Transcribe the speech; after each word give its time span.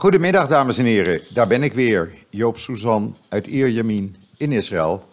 Goedemiddag, 0.00 0.48
dames 0.48 0.78
en 0.78 0.84
heren. 0.84 1.20
Daar 1.34 1.46
ben 1.46 1.62
ik 1.62 1.72
weer, 1.72 2.12
Joop 2.30 2.58
Suzan 2.58 3.16
uit 3.28 3.46
Ierjemien 3.46 4.16
in 4.36 4.52
Israël, 4.52 5.04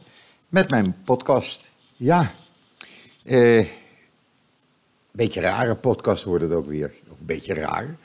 met 0.49 0.69
mijn 0.69 0.95
podcast. 1.03 1.71
Ja, 1.95 2.31
eh, 3.23 3.65
beetje 5.11 5.41
rare 5.41 5.75
podcast 5.75 6.23
wordt 6.23 6.43
het 6.43 6.53
ook 6.53 6.67
weer. 6.67 6.93
Een 7.09 7.25
beetje 7.25 7.53
raar. 7.53 7.97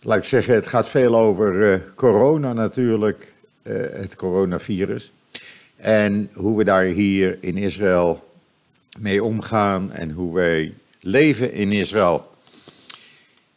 Laat 0.00 0.18
ik 0.18 0.24
zeggen, 0.24 0.54
het 0.54 0.66
gaat 0.66 0.88
veel 0.88 1.16
over 1.16 1.72
eh, 1.72 1.80
corona 1.94 2.52
natuurlijk, 2.52 3.32
eh, 3.62 3.74
het 3.74 4.14
coronavirus. 4.14 5.12
En 5.76 6.30
hoe 6.34 6.56
we 6.56 6.64
daar 6.64 6.84
hier 6.84 7.38
in 7.40 7.56
Israël 7.56 8.28
mee 8.98 9.24
omgaan 9.24 9.92
en 9.92 10.10
hoe 10.10 10.34
wij 10.34 10.74
leven 11.00 11.52
in 11.52 11.72
Israël. 11.72 12.30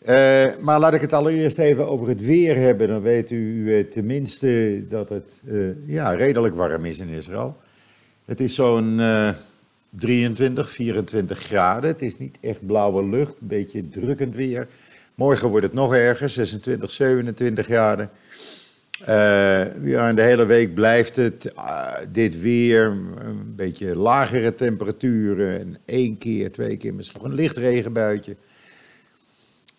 Eh, 0.01 0.45
maar 0.59 0.79
laat 0.79 0.93
ik 0.93 1.01
het 1.01 1.13
allereerst 1.13 1.57
even 1.57 1.87
over 1.87 2.07
het 2.07 2.21
weer 2.21 2.55
hebben. 2.55 2.87
Dan 2.87 3.01
weet 3.01 3.31
u 3.31 3.75
eh, 3.77 3.85
tenminste 3.85 4.83
dat 4.89 5.09
het 5.09 5.39
eh, 5.47 5.55
ja, 5.85 6.11
redelijk 6.11 6.55
warm 6.55 6.85
is 6.85 6.99
in 6.99 7.09
Israël. 7.09 7.57
Het 8.25 8.39
is 8.39 8.55
zo'n 8.55 9.01
23, 9.89 10.71
24 10.71 11.39
graden. 11.39 11.89
Het 11.89 12.01
is 12.01 12.17
niet 12.17 12.37
echt 12.41 12.65
blauwe 12.65 13.05
lucht, 13.05 13.33
een 13.41 13.47
beetje 13.47 13.89
drukkend 13.89 14.35
weer. 14.35 14.67
Morgen 15.15 15.49
wordt 15.49 15.65
het 15.65 15.73
nog 15.73 15.93
erger, 15.93 16.29
26, 16.29 16.91
27 16.91 17.65
graden. 17.65 18.09
ja, 19.83 20.13
de 20.13 20.21
hele 20.21 20.45
week 20.45 20.73
blijft 20.73 21.15
het 21.15 21.53
dit 22.11 22.41
weer, 22.41 22.85
een 22.85 23.55
beetje 23.55 23.97
lagere 23.97 24.55
temperaturen. 24.55 25.59
En 25.59 25.77
één 25.85 26.17
keer, 26.17 26.51
twee 26.51 26.77
keer 26.77 26.93
misschien 26.93 27.25
een 27.25 27.33
licht 27.33 27.57
regenbuitje. 27.57 28.35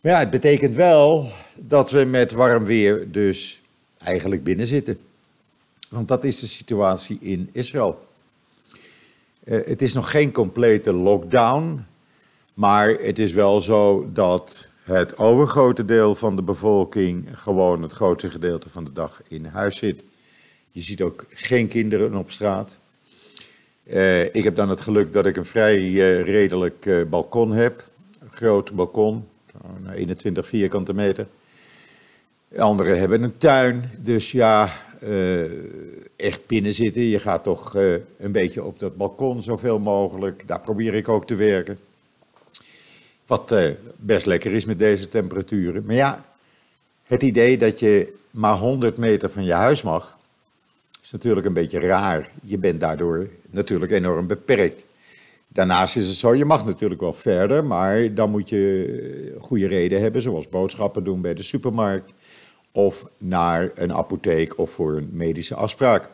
Maar 0.02 0.12
ja, 0.12 0.18
het 0.18 0.30
betekent 0.30 0.74
wel 0.74 1.32
dat 1.54 1.90
we 1.90 2.04
met 2.04 2.32
warm 2.32 2.64
weer 2.64 3.10
dus 3.10 3.60
eigenlijk 3.98 4.44
binnen 4.44 4.66
zitten. 4.66 4.98
Want 5.88 6.08
dat 6.08 6.24
is 6.24 6.40
de 6.40 6.46
situatie 6.46 7.18
in 7.20 7.48
Israël. 7.52 8.06
Uh, 9.44 9.66
het 9.66 9.82
is 9.82 9.92
nog 9.92 10.10
geen 10.10 10.32
complete 10.32 10.92
lockdown, 10.92 11.84
maar 12.54 12.88
het 12.88 13.18
is 13.18 13.32
wel 13.32 13.60
zo 13.60 14.10
dat 14.12 14.68
het 14.82 15.18
overgrote 15.18 15.84
deel 15.84 16.14
van 16.14 16.36
de 16.36 16.42
bevolking 16.42 17.28
gewoon 17.32 17.82
het 17.82 17.92
grootste 17.92 18.30
gedeelte 18.30 18.68
van 18.68 18.84
de 18.84 18.92
dag 18.92 19.22
in 19.28 19.44
huis 19.44 19.76
zit. 19.76 20.02
Je 20.70 20.80
ziet 20.80 21.02
ook 21.02 21.26
geen 21.30 21.68
kinderen 21.68 22.14
op 22.14 22.30
straat. 22.30 22.76
Uh, 23.84 24.24
ik 24.24 24.44
heb 24.44 24.56
dan 24.56 24.68
het 24.68 24.80
geluk 24.80 25.12
dat 25.12 25.26
ik 25.26 25.36
een 25.36 25.44
vrij 25.46 25.80
uh, 25.80 26.24
redelijk 26.24 27.06
balkon 27.10 27.52
heb, 27.52 27.88
een 28.20 28.32
groot 28.32 28.72
balkon, 28.72 29.30
21 29.94 30.46
vierkante 30.46 30.94
meter. 30.94 31.26
Anderen 32.56 32.98
hebben 32.98 33.22
een 33.22 33.36
tuin, 33.36 33.90
dus 33.98 34.32
ja, 34.32 34.68
uh, 35.02 35.44
echt 36.16 36.46
binnen 36.46 36.72
zitten. 36.72 37.02
Je 37.02 37.18
gaat 37.18 37.42
toch 37.42 37.76
uh, 37.76 37.94
een 38.18 38.32
beetje 38.32 38.64
op 38.64 38.78
dat 38.78 38.96
balkon 38.96 39.42
zoveel 39.42 39.78
mogelijk. 39.78 40.48
Daar 40.48 40.60
probeer 40.60 40.94
ik 40.94 41.08
ook 41.08 41.26
te 41.26 41.34
werken. 41.34 41.78
Wat 43.26 43.52
uh, 43.52 43.70
best 43.96 44.26
lekker 44.26 44.52
is 44.52 44.64
met 44.64 44.78
deze 44.78 45.08
temperaturen. 45.08 45.84
Maar 45.86 45.94
ja, 45.94 46.24
het 47.04 47.22
idee 47.22 47.58
dat 47.58 47.78
je 47.78 48.16
maar 48.30 48.56
100 48.56 48.96
meter 48.96 49.30
van 49.30 49.44
je 49.44 49.52
huis 49.52 49.82
mag, 49.82 50.18
is 51.02 51.10
natuurlijk 51.10 51.46
een 51.46 51.52
beetje 51.52 51.80
raar. 51.80 52.30
Je 52.42 52.58
bent 52.58 52.80
daardoor 52.80 53.28
natuurlijk 53.50 53.92
enorm 53.92 54.26
beperkt. 54.26 54.84
Daarnaast 55.52 55.96
is 55.96 56.06
het 56.06 56.16
zo, 56.16 56.34
je 56.34 56.44
mag 56.44 56.64
natuurlijk 56.64 57.00
wel 57.00 57.12
verder, 57.12 57.64
maar 57.64 58.14
dan 58.14 58.30
moet 58.30 58.48
je 58.48 59.36
goede 59.40 59.66
reden 59.66 60.00
hebben, 60.00 60.22
zoals 60.22 60.48
boodschappen 60.48 61.04
doen 61.04 61.20
bij 61.20 61.34
de 61.34 61.42
supermarkt 61.42 62.12
of 62.70 63.08
naar 63.18 63.70
een 63.74 63.92
apotheek 63.92 64.58
of 64.58 64.70
voor 64.70 64.96
een 64.96 65.08
medische 65.12 65.54
afspraak. 65.54 66.08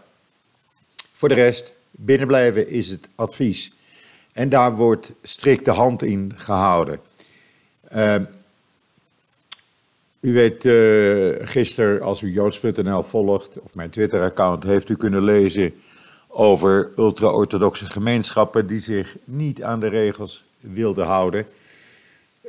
Voor 1.12 1.28
de 1.28 1.34
rest, 1.34 1.72
binnenblijven 1.91 2.69
is 2.69 2.91
het 2.91 3.09
advies. 3.14 3.72
En 4.32 4.49
daar 4.49 4.76
wordt 4.76 5.15
strikt 5.22 5.65
de 5.65 5.70
hand 5.70 6.03
in 6.03 6.32
gehouden. 6.37 7.00
Uh, 7.94 8.15
u 10.20 10.32
weet, 10.32 10.65
uh, 10.65 11.37
gisteren, 11.38 12.03
als 12.03 12.22
u 12.22 12.32
joods.nl 12.32 13.03
volgt, 13.03 13.60
of 13.60 13.75
mijn 13.75 13.91
Twitter-account, 13.91 14.62
heeft 14.62 14.88
u 14.88 14.97
kunnen 14.97 15.22
lezen 15.22 15.75
over 16.28 16.91
ultra-orthodoxe 16.97 17.87
gemeenschappen 17.87 18.66
die 18.66 18.81
zich 18.81 19.16
niet 19.25 19.62
aan 19.62 19.81
de 19.81 19.89
regels 19.89 20.44
wilden 20.61 21.06
houden. 21.06 21.47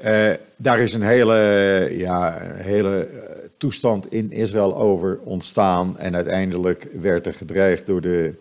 Uh, 0.03 0.33
daar 0.55 0.79
is 0.79 0.93
een 0.93 1.01
hele, 1.01 1.87
ja, 1.91 2.37
hele 2.41 3.05
eh, 3.05 3.47
toestand 3.57 4.11
in 4.11 4.31
Israël 4.31 4.77
over 4.77 5.19
ontstaan. 5.23 5.97
En 5.97 6.15
uiteindelijk 6.15 6.87
werd 6.93 7.25
er 7.25 7.33
gedreigd 7.33 7.85
door 7.85 8.01
de 8.01 8.33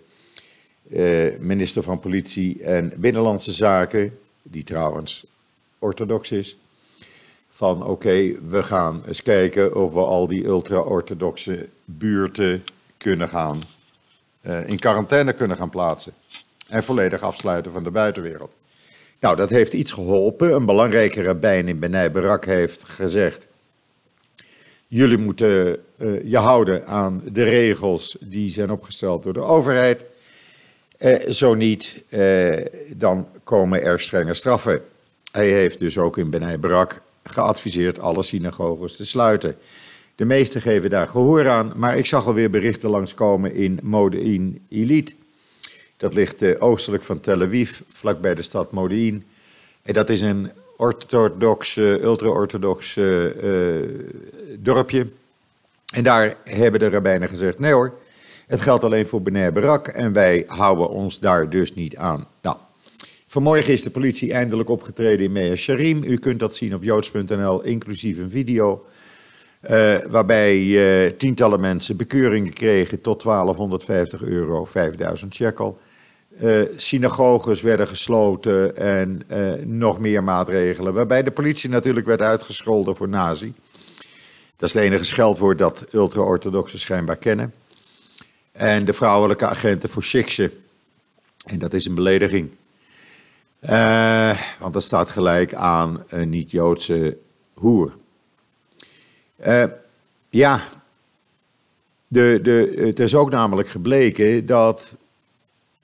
uh, 0.91 1.39
minister 1.39 1.83
van 1.83 2.01
Politie 2.01 2.63
en 2.63 2.93
Binnenlandse 2.97 3.53
Zaken, 3.53 4.19
die 4.43 4.65
trouwens 4.65 5.27
orthodox 5.79 6.33
is. 6.33 6.57
Van 7.49 7.85
oké, 7.85 8.33
we 8.49 8.63
gaan 8.63 9.03
eens 9.07 9.23
kijken 9.23 9.77
of 9.77 9.93
we 9.93 10.01
al 10.01 10.27
die 10.27 10.45
ultra-orthodoxe 10.45 11.69
buurten 11.85 12.65
kunnen 12.97 13.29
gaan 13.29 13.63
in 14.67 14.79
quarantaine 14.79 15.33
kunnen 15.33 15.57
gaan 15.57 15.71
plaatsen. 15.71 16.13
En 16.69 16.85
volledig 16.85 17.23
afsluiten 17.23 17.73
van 17.73 17.83
de 17.83 17.91
buitenwereld. 17.91 18.53
Nou, 19.21 19.37
dat 19.37 19.51
heeft 19.51 19.73
iets 19.73 19.93
geholpen. 19.93 20.55
Een 20.55 20.67
belangrijke 20.67 21.23
rabbijn 21.23 21.69
in 21.69 21.79
Benai 21.79 22.11
Barak 22.11 22.45
heeft 22.45 22.85
gezegd: 22.85 23.47
Jullie 24.87 25.19
moeten 25.19 25.79
uh, 25.97 26.23
je 26.25 26.37
houden 26.37 26.87
aan 26.87 27.23
de 27.33 27.43
regels 27.43 28.17
die 28.21 28.51
zijn 28.51 28.71
opgesteld 28.71 29.23
door 29.23 29.33
de 29.33 29.41
overheid. 29.41 30.05
Uh, 30.99 31.31
zo 31.31 31.55
niet, 31.55 32.05
dan 32.97 33.27
komen 33.45 33.83
er 33.83 34.01
strenge 34.01 34.35
straffen. 34.35 34.83
Hij 35.33 35.51
heeft 35.51 35.79
dus 35.79 35.99
ook 35.99 36.19
in 36.19 36.31
Benai 36.31 36.59
Barak 36.59 37.01
geadviseerd 37.23 38.01
alle 38.01 38.23
synagoges 38.23 38.97
te 38.97 39.07
sluiten. 39.07 39.57
De 40.19 40.25
meesten 40.25 40.61
geven 40.61 40.91
daar 40.91 41.07
gehoor 41.07 41.49
aan, 41.49 41.73
maar 41.77 41.99
ik 41.99 42.07
zag 42.07 42.27
alweer 42.27 42.51
berichten 42.51 42.91
langskomen 42.91 43.55
in 43.55 43.79
Modein 43.83 44.61
Ilit. 44.69 45.15
Dat 45.97 46.15
ligt 46.15 46.43
uh, 46.43 46.63
oostelijk 46.63 47.03
van 47.03 47.21
Tel 47.21 47.43
Aviv, 47.43 47.81
vlakbij 47.89 48.35
de 48.35 48.43
stad 48.43 48.73
Modein. 48.73 49.25
En 49.83 49.95
dat 49.95 50.11
is 50.11 50.21
een 50.21 50.51
orthodox, 50.77 51.77
uh, 51.77 52.03
ultra-orthodox 52.03 52.97
uh, 52.97 53.25
dorpje. 54.59 55.07
En 55.95 56.05
daar 56.05 56.37
hebben 56.45 56.81
de 56.81 56.91
rabbijnen 56.91 57.29
gezegd, 57.29 57.59
nee 57.59 57.73
hoor, 57.73 57.99
het 58.47 58.61
geldt 58.61 58.85
alleen 58.85 59.07
voor 59.07 59.23
Bener 59.23 59.53
Barak 59.53 59.89
en 59.89 60.13
wij 60.13 60.45
houden 60.47 60.91
ons 60.91 61.21
daar 61.21 61.51
dus 61.51 61.75
niet 61.75 61.97
aan. 61.97 62.27
Nou, 62.43 62.57
vanmorgen 63.27 63.73
is 63.73 63.83
de 63.83 63.91
politie 63.91 64.33
eindelijk 64.33 64.69
opgetreden 64.69 65.25
in 65.25 65.33
Mea 65.33 65.55
Sharim. 65.55 66.03
U 66.05 66.17
kunt 66.17 66.39
dat 66.39 66.57
zien 66.57 66.75
op 66.75 66.83
joods.nl, 66.83 67.63
inclusief 67.63 68.19
een 68.19 68.31
video. 68.31 68.87
Uh, 69.63 69.97
waarbij 70.09 70.57
uh, 70.59 71.11
tientallen 71.11 71.61
mensen 71.61 71.97
bekeuringen 71.97 72.53
kregen 72.53 73.01
tot 73.01 73.23
1250 73.23 74.23
euro, 74.23 74.65
5000 74.65 75.35
shekel. 75.35 75.79
Uh, 76.43 76.63
synagoges 76.77 77.61
werden 77.61 77.89
gesloten 77.89 78.77
en 78.77 79.23
nog 79.79 79.99
meer 79.99 80.25
maatregelen. 80.25 80.95
Waarbij 80.95 81.23
de 81.23 81.31
politie 81.31 81.71
natuurlijk 81.71 82.07
werd 82.07 82.23
uitgescholden 82.23 82.97
voor 82.97 83.09
nazi. 83.09 83.55
Dat 84.57 84.69
is 84.69 84.75
het 84.75 84.85
enige 84.85 85.05
scheldwoord 85.05 85.59
dat 85.59 85.85
ultra-orthodoxen 85.93 86.79
schijnbaar 86.79 87.17
kennen. 87.17 87.55
En 88.53 88.85
de 88.85 88.93
vrouwelijke 88.93 89.47
agenten 89.47 89.89
voor 89.89 90.03
shikse. 90.03 90.51
En 91.45 91.59
dat 91.59 91.75
is 91.75 91.87
een 91.87 91.95
belediging. 91.95 92.51
want 94.59 94.73
dat 94.73 94.83
staat 94.83 95.11
gelijk 95.11 95.55
aan 95.55 96.05
een 96.09 96.29
niet-Joodse 96.29 97.17
hoer. 97.55 97.93
Uh, 99.47 99.65
ja, 100.29 100.63
de, 102.07 102.39
de, 102.43 102.83
het 102.87 103.01
is 103.01 103.15
ook 103.15 103.31
namelijk 103.31 103.69
gebleken 103.69 104.47
dat 104.47 104.95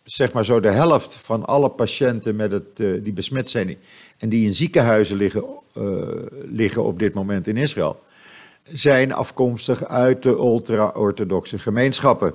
zeg 0.05 0.33
maar 0.33 0.45
zo 0.45 0.61
de 0.61 0.71
helft 0.71 1.17
van 1.17 1.45
alle 1.45 1.69
patiënten 1.69 2.37
met 2.37 2.51
het, 2.51 2.81
uh, 2.81 3.05
die 3.05 3.13
besmet 3.13 3.51
zijn 3.51 3.77
en 4.19 4.29
die 4.29 4.47
in 4.47 4.55
ziekenhuizen 4.55 5.17
liggen, 5.17 5.45
uh, 5.79 6.09
liggen 6.43 6.85
op 6.85 6.99
dit 6.99 7.15
moment 7.15 7.47
in 7.47 7.57
Israël, 7.57 8.03
zijn 8.73 9.13
afkomstig 9.13 9.85
uit 9.85 10.23
de 10.23 10.29
ultra-orthodoxe 10.29 11.59
gemeenschappen. 11.59 12.35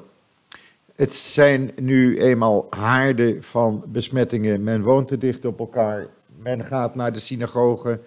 Het 0.96 1.16
zijn 1.16 1.72
nu 1.76 2.20
eenmaal 2.20 2.68
haarden 2.70 3.44
van 3.44 3.84
besmettingen. 3.86 4.64
Men 4.64 4.82
woont 4.82 5.08
te 5.08 5.18
dicht 5.18 5.46
op 5.46 5.60
elkaar. 5.60 6.08
Men 6.38 6.66
gaat 6.66 6.96
naar 6.96 7.14
de 7.14 7.20
synagoge 7.20 8.00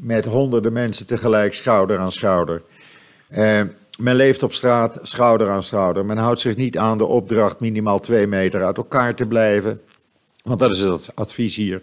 met 0.00 0.24
honderden 0.24 0.72
mensen 0.72 1.06
tegelijk 1.06 1.54
schouder 1.54 1.98
aan 1.98 2.12
schouder. 2.12 2.62
Uh, 3.30 3.60
men 3.98 4.14
leeft 4.14 4.42
op 4.42 4.52
straat 4.52 4.98
schouder 5.02 5.48
aan 5.48 5.64
schouder. 5.64 6.04
Men 6.04 6.16
houdt 6.16 6.40
zich 6.40 6.56
niet 6.56 6.78
aan 6.78 6.98
de 6.98 7.04
opdracht 7.04 7.60
minimaal 7.60 7.98
twee 7.98 8.26
meter 8.26 8.64
uit 8.64 8.76
elkaar 8.76 9.14
te 9.14 9.26
blijven. 9.26 9.80
Want 10.42 10.58
dat 10.58 10.72
is 10.72 10.80
het 10.80 11.10
advies 11.14 11.56
hier. 11.56 11.82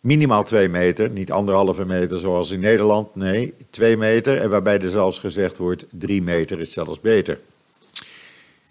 Minimaal 0.00 0.44
twee 0.44 0.68
meter, 0.68 1.10
niet 1.10 1.32
anderhalve 1.32 1.84
meter 1.84 2.18
zoals 2.18 2.50
in 2.50 2.60
Nederland. 2.60 3.14
Nee, 3.14 3.54
twee 3.70 3.96
meter. 3.96 4.36
En 4.36 4.50
waarbij 4.50 4.80
er 4.80 4.90
zelfs 4.90 5.18
gezegd 5.18 5.58
wordt, 5.58 5.84
drie 5.90 6.22
meter 6.22 6.60
is 6.60 6.72
zelfs 6.72 7.00
beter. 7.00 7.38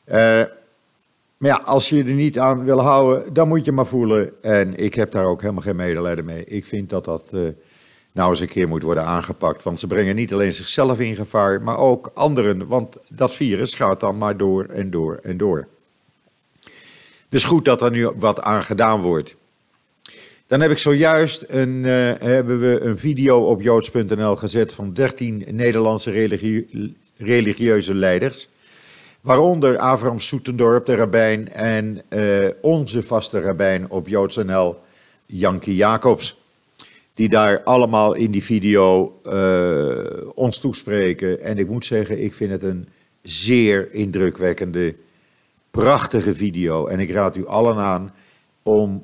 Uh, 0.07 0.15
maar 1.37 1.49
ja, 1.49 1.61
als 1.65 1.89
je 1.89 2.03
er 2.03 2.09
niet 2.09 2.39
aan 2.39 2.63
wil 2.63 2.79
houden, 2.79 3.33
dan 3.33 3.47
moet 3.47 3.65
je 3.65 3.71
maar 3.71 3.85
voelen. 3.85 4.31
En 4.41 4.75
ik 4.75 4.93
heb 4.93 5.11
daar 5.11 5.25
ook 5.25 5.41
helemaal 5.41 5.63
geen 5.63 5.75
medelijden 5.75 6.25
mee. 6.25 6.43
Ik 6.43 6.65
vind 6.65 6.89
dat 6.89 7.05
dat 7.05 7.31
uh, 7.33 7.47
nou 8.19 8.31
eens 8.31 8.39
een 8.39 8.47
keer 8.47 8.67
moet 8.67 8.83
worden 8.83 9.05
aangepakt. 9.05 9.63
Want 9.63 9.79
ze 9.79 9.87
brengen 9.87 10.15
niet 10.15 10.33
alleen 10.33 10.53
zichzelf 10.53 10.99
in 10.99 11.15
gevaar, 11.15 11.61
maar 11.61 11.77
ook 11.77 12.11
anderen. 12.13 12.67
Want 12.67 12.97
dat 13.07 13.35
virus 13.35 13.73
gaat 13.73 13.99
dan 13.99 14.17
maar 14.17 14.37
door 14.37 14.65
en 14.65 14.91
door 14.91 15.19
en 15.23 15.37
door. 15.37 15.67
Dus 17.29 17.43
goed 17.43 17.65
dat 17.65 17.81
er 17.81 17.91
nu 17.91 18.09
wat 18.15 18.41
aan 18.41 18.63
gedaan 18.63 19.01
wordt. 19.01 19.35
Dan 20.47 20.61
heb 20.61 20.71
ik 20.71 20.77
zojuist 20.77 21.45
een, 21.47 21.83
uh, 21.83 22.11
hebben 22.19 22.59
we 22.59 22.79
een 22.79 22.97
video 22.97 23.39
op 23.39 23.61
joods.nl 23.61 24.35
gezet 24.35 24.73
van 24.73 24.93
13 24.93 25.45
Nederlandse 25.49 26.11
religie, 26.11 26.95
religieuze 27.17 27.95
leiders. 27.95 28.49
Waaronder 29.21 29.77
Avram 29.77 30.19
Soetendorp, 30.19 30.85
de 30.85 30.95
rabbijn, 30.95 31.51
en 31.51 32.01
uh, 32.09 32.47
onze 32.61 33.03
vaste 33.03 33.39
rabbijn 33.41 33.89
op 33.89 34.07
joods.nl, 34.07 34.75
Jankie 35.25 35.75
Jacobs. 35.75 36.38
Die 37.13 37.29
daar 37.29 37.63
allemaal 37.63 38.13
in 38.13 38.31
die 38.31 38.43
video 38.43 39.19
uh, 39.25 40.27
ons 40.35 40.59
toespreken. 40.59 41.41
En 41.41 41.57
ik 41.57 41.69
moet 41.69 41.85
zeggen, 41.85 42.23
ik 42.23 42.33
vind 42.33 42.51
het 42.51 42.63
een 42.63 42.87
zeer 43.21 43.93
indrukwekkende, 43.93 44.95
prachtige 45.71 46.35
video. 46.35 46.87
En 46.87 46.99
ik 46.99 47.11
raad 47.11 47.35
u 47.35 47.47
allen 47.47 47.77
aan 47.77 48.13
om 48.63 49.03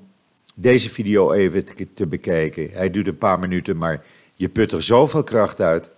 deze 0.55 0.89
video 0.89 1.31
even 1.31 1.65
te 1.93 2.07
bekijken. 2.07 2.69
Hij 2.71 2.91
duurt 2.91 3.07
een 3.07 3.17
paar 3.17 3.39
minuten, 3.39 3.77
maar 3.77 4.03
je 4.35 4.49
put 4.49 4.71
er 4.71 4.83
zoveel 4.83 5.23
kracht 5.23 5.61
uit. 5.61 5.89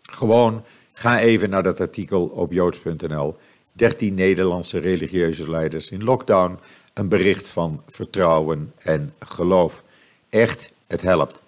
Gewoon 0.00 0.64
ga 0.92 1.20
even 1.20 1.50
naar 1.50 1.62
dat 1.62 1.80
artikel 1.80 2.26
op 2.26 2.52
joods.nl. 2.52 3.36
13 3.72 4.14
Nederlandse 4.14 4.78
religieuze 4.78 5.50
leiders 5.50 5.90
in 5.90 6.04
lockdown. 6.04 6.58
Een 6.92 7.08
bericht 7.08 7.48
van 7.48 7.82
vertrouwen 7.86 8.72
en 8.82 9.14
geloof. 9.18 9.82
Echt, 10.28 10.70
het 10.86 11.02
helpt. 11.02 11.42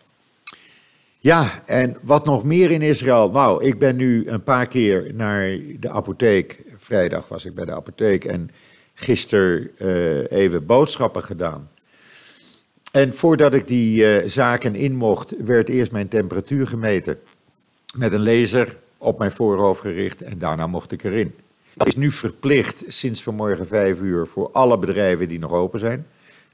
Ja, 1.28 1.62
en 1.66 1.96
wat 2.02 2.24
nog 2.24 2.44
meer 2.44 2.70
in 2.70 2.82
Israël? 2.82 3.30
Nou, 3.30 3.64
ik 3.64 3.78
ben 3.78 3.96
nu 3.96 4.28
een 4.28 4.42
paar 4.42 4.66
keer 4.66 5.10
naar 5.14 5.58
de 5.80 5.88
apotheek. 5.90 6.64
Vrijdag 6.76 7.28
was 7.28 7.44
ik 7.44 7.54
bij 7.54 7.64
de 7.64 7.74
apotheek 7.74 8.24
en 8.24 8.50
gisteren 8.94 9.70
uh, 9.78 10.30
even 10.30 10.66
boodschappen 10.66 11.24
gedaan. 11.24 11.70
En 12.92 13.14
voordat 13.14 13.54
ik 13.54 13.66
die 13.66 14.22
uh, 14.22 14.28
zaken 14.28 14.74
in 14.74 14.94
mocht, 14.96 15.34
werd 15.44 15.68
eerst 15.68 15.92
mijn 15.92 16.08
temperatuur 16.08 16.66
gemeten. 16.66 17.18
Met 17.96 18.12
een 18.12 18.22
laser 18.22 18.76
op 18.98 19.18
mijn 19.18 19.32
voorhoofd 19.32 19.80
gericht 19.80 20.22
en 20.22 20.38
daarna 20.38 20.66
mocht 20.66 20.92
ik 20.92 21.04
erin. 21.04 21.34
Dat 21.74 21.86
is 21.86 21.96
nu 21.96 22.12
verplicht 22.12 22.84
sinds 22.86 23.22
vanmorgen 23.22 23.66
vijf 23.66 24.00
uur 24.00 24.26
voor 24.26 24.50
alle 24.52 24.78
bedrijven 24.78 25.28
die 25.28 25.38
nog 25.38 25.52
open 25.52 25.78
zijn. 25.78 26.06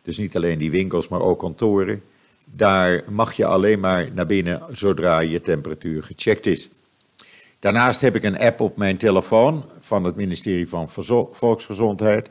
Dus 0.02 0.18
niet 0.18 0.36
alleen 0.36 0.58
die 0.58 0.70
winkels, 0.70 1.08
maar 1.08 1.20
ook 1.20 1.38
kantoren. 1.38 2.02
Daar 2.44 3.02
mag 3.08 3.32
je 3.32 3.44
alleen 3.44 3.80
maar 3.80 4.08
naar 4.12 4.26
binnen 4.26 4.62
zodra 4.72 5.20
je 5.20 5.40
temperatuur 5.40 6.02
gecheckt 6.02 6.46
is. 6.46 6.68
Daarnaast 7.58 8.00
heb 8.00 8.14
ik 8.14 8.22
een 8.22 8.38
app 8.38 8.60
op 8.60 8.76
mijn 8.76 8.96
telefoon 8.96 9.64
van 9.80 10.04
het 10.04 10.16
ministerie 10.16 10.68
van 10.68 10.88
Volksgezondheid. 11.32 12.30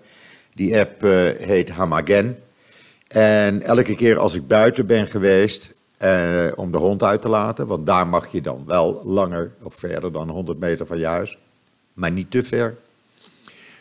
Die 0.54 0.80
app 0.80 1.04
uh, 1.04 1.30
heet 1.38 1.70
Hamagen. 1.70 2.40
En 3.08 3.62
elke 3.62 3.96
keer 3.96 4.18
als 4.18 4.34
ik 4.34 4.48
buiten 4.48 4.86
ben 4.86 5.08
geweest 5.08 5.74
uh, 6.04 6.52
om 6.56 6.72
de 6.72 6.78
hond 6.78 7.04
uit 7.04 7.22
te 7.22 7.30
laten, 7.30 7.68
want 7.68 7.86
daar 7.86 8.08
mag 8.08 8.32
je 8.32 8.42
dan 8.42 8.64
wel 8.66 9.02
langer 9.04 9.52
of 9.62 9.76
verder 9.76 10.12
dan 10.12 10.30
100 10.30 10.60
meter 10.60 10.86
van 10.86 11.00
je 11.00 11.06
huis, 11.06 11.38
maar 11.94 12.12
niet 12.12 12.32
te 12.32 12.44
ver, 12.44 12.78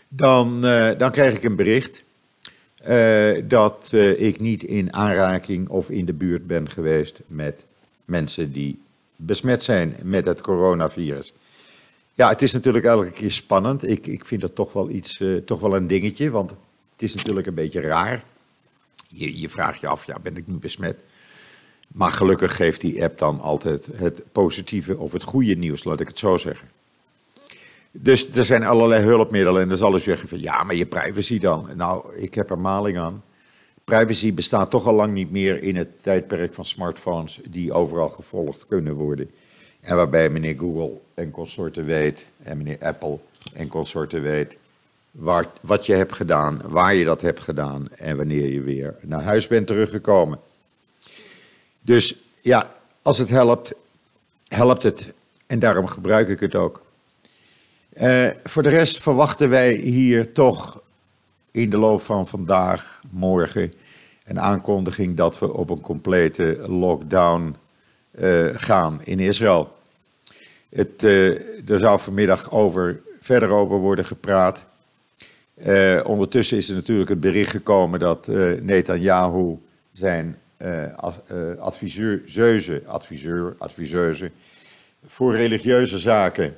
dan, 0.09 0.65
uh, 0.65 0.91
dan 0.99 1.11
krijg 1.11 1.37
ik 1.37 1.43
een 1.43 1.57
bericht 1.57 2.03
dat 3.49 3.91
uh, 3.95 4.21
ik 4.21 4.41
niet 4.41 4.63
in 4.63 4.93
aanraking 4.93 5.69
of 5.69 5.91
in 5.91 6.05
de 6.05 6.13
buurt 6.13 6.47
ben 6.47 6.71
geweest 6.71 7.21
met 7.27 7.65
mensen 8.05 8.53
die 8.53 8.81
besmet 9.17 9.63
zijn 9.63 9.97
met 10.03 10.25
het 10.25 10.41
coronavirus. 10.41 11.33
Ja, 12.15 12.29
het 12.29 12.43
is 12.43 12.53
natuurlijk 12.53 12.85
elke 12.85 13.11
keer 13.11 13.33
spannend. 13.33 13.89
Ik, 13.89 14.07
ik 14.07 14.25
vind 14.25 14.41
dat 14.41 14.55
toch 14.55 14.73
wel 14.73 14.91
iets, 14.91 15.23
toch 15.45 15.61
wel 15.61 15.77
een 15.77 15.87
dingetje, 15.87 16.31
want 16.31 16.51
het 16.93 17.03
is 17.03 17.15
natuurlijk 17.15 17.47
een 17.47 17.55
beetje 17.55 17.81
raar. 17.81 18.25
Je, 19.09 19.41
je 19.41 19.49
vraagt 19.49 19.81
je 19.81 19.87
af, 19.87 20.07
ja, 20.07 20.17
ben 20.23 20.37
ik 20.37 20.47
nu 20.47 20.55
besmet? 20.55 20.97
Maar 21.89 22.13
gelukkig 22.13 22.57
geeft 22.57 22.81
die 22.81 23.03
app 23.03 23.19
dan 23.19 23.41
altijd 23.41 23.89
het 23.95 24.23
positieve 24.33 24.99
of 24.99 25.13
het 25.13 25.23
goede 25.23 25.55
nieuws, 25.55 25.85
laat 25.85 26.01
ik 26.01 26.09
het 26.09 26.19
zo 26.19 26.37
zeggen. 26.37 26.69
Dus 27.95 28.31
er 28.31 28.45
zijn 28.45 28.65
allerlei 28.65 29.05
hulpmiddelen 29.05 29.63
en 29.63 29.69
dan 29.69 29.77
zal 29.77 29.93
je 29.93 29.99
zeggen 29.99 30.29
van 30.29 30.41
ja, 30.41 30.63
maar 30.63 30.75
je 30.75 30.87
privacy 30.87 31.39
dan. 31.39 31.69
Nou, 31.75 32.17
ik 32.17 32.35
heb 32.35 32.51
er 32.51 32.59
maling 32.59 32.99
aan. 32.99 33.23
Privacy 33.85 34.35
bestaat 34.35 34.71
toch 34.71 34.87
al 34.87 34.95
lang 34.95 35.13
niet 35.13 35.31
meer 35.31 35.63
in 35.63 35.77
het 35.77 36.03
tijdperk 36.03 36.55
van 36.55 36.65
smartphones 36.65 37.41
die 37.49 37.73
overal 37.73 38.09
gevolgd 38.09 38.67
kunnen 38.67 38.95
worden. 38.95 39.31
En 39.81 39.97
waarbij 39.97 40.31
meneer 40.31 40.59
Google 40.59 40.93
en 41.15 41.31
consorten 41.31 41.85
weet, 41.85 42.27
en 42.43 42.57
meneer 42.57 42.79
Apple 42.81 43.19
en 43.53 43.69
consorten 43.69 44.23
weet, 44.23 44.57
wat 45.61 45.87
je 45.87 45.93
hebt 45.93 46.13
gedaan, 46.13 46.61
waar 46.65 46.95
je 46.95 47.05
dat 47.05 47.21
hebt 47.21 47.41
gedaan 47.41 47.89
en 47.93 48.17
wanneer 48.17 48.53
je 48.53 48.61
weer 48.61 48.95
naar 49.01 49.23
huis 49.23 49.47
bent 49.47 49.67
teruggekomen. 49.67 50.39
Dus 51.81 52.17
ja, 52.43 52.75
als 53.03 53.19
het 53.19 53.29
helpt, 53.29 53.73
helpt 54.49 54.83
het. 54.83 55.13
En 55.47 55.59
daarom 55.59 55.87
gebruik 55.87 56.29
ik 56.29 56.41
het 56.41 56.55
ook. 56.55 56.83
Uh, 58.01 58.29
voor 58.45 58.63
de 58.63 58.69
rest 58.69 59.03
verwachten 59.03 59.49
wij 59.49 59.75
hier 59.75 60.33
toch 60.33 60.83
in 61.51 61.71
de 61.71 61.77
loop 61.77 62.03
van 62.03 62.27
vandaag, 62.27 63.03
morgen, 63.11 63.73
een 64.25 64.41
aankondiging 64.41 65.17
dat 65.17 65.39
we 65.39 65.53
op 65.53 65.71
een 65.71 65.81
complete 65.81 66.59
lockdown 66.67 67.57
uh, 68.19 68.49
gaan 68.55 69.01
in 69.05 69.19
Israël. 69.19 69.77
Het, 70.69 71.03
uh, 71.03 71.71
er 71.71 71.79
zou 71.79 72.01
vanmiddag 72.01 72.51
over, 72.51 73.01
verder 73.21 73.49
over 73.49 73.77
worden 73.77 74.05
gepraat. 74.05 74.63
ondertussen 76.05 76.57
is 76.57 76.69
er 76.69 76.75
natuurlijk 76.75 77.09
het 77.09 77.21
bericht 77.21 77.51
gekomen 77.51 77.99
dat 77.99 78.27
Netanyahu 78.61 79.59
zijn 79.93 80.39
adviseur, 81.59 82.23
adviseur, 82.87 83.55
adviseuse 83.59 84.31
voor 85.07 85.37
religieuze 85.37 85.99
zaken 85.99 86.57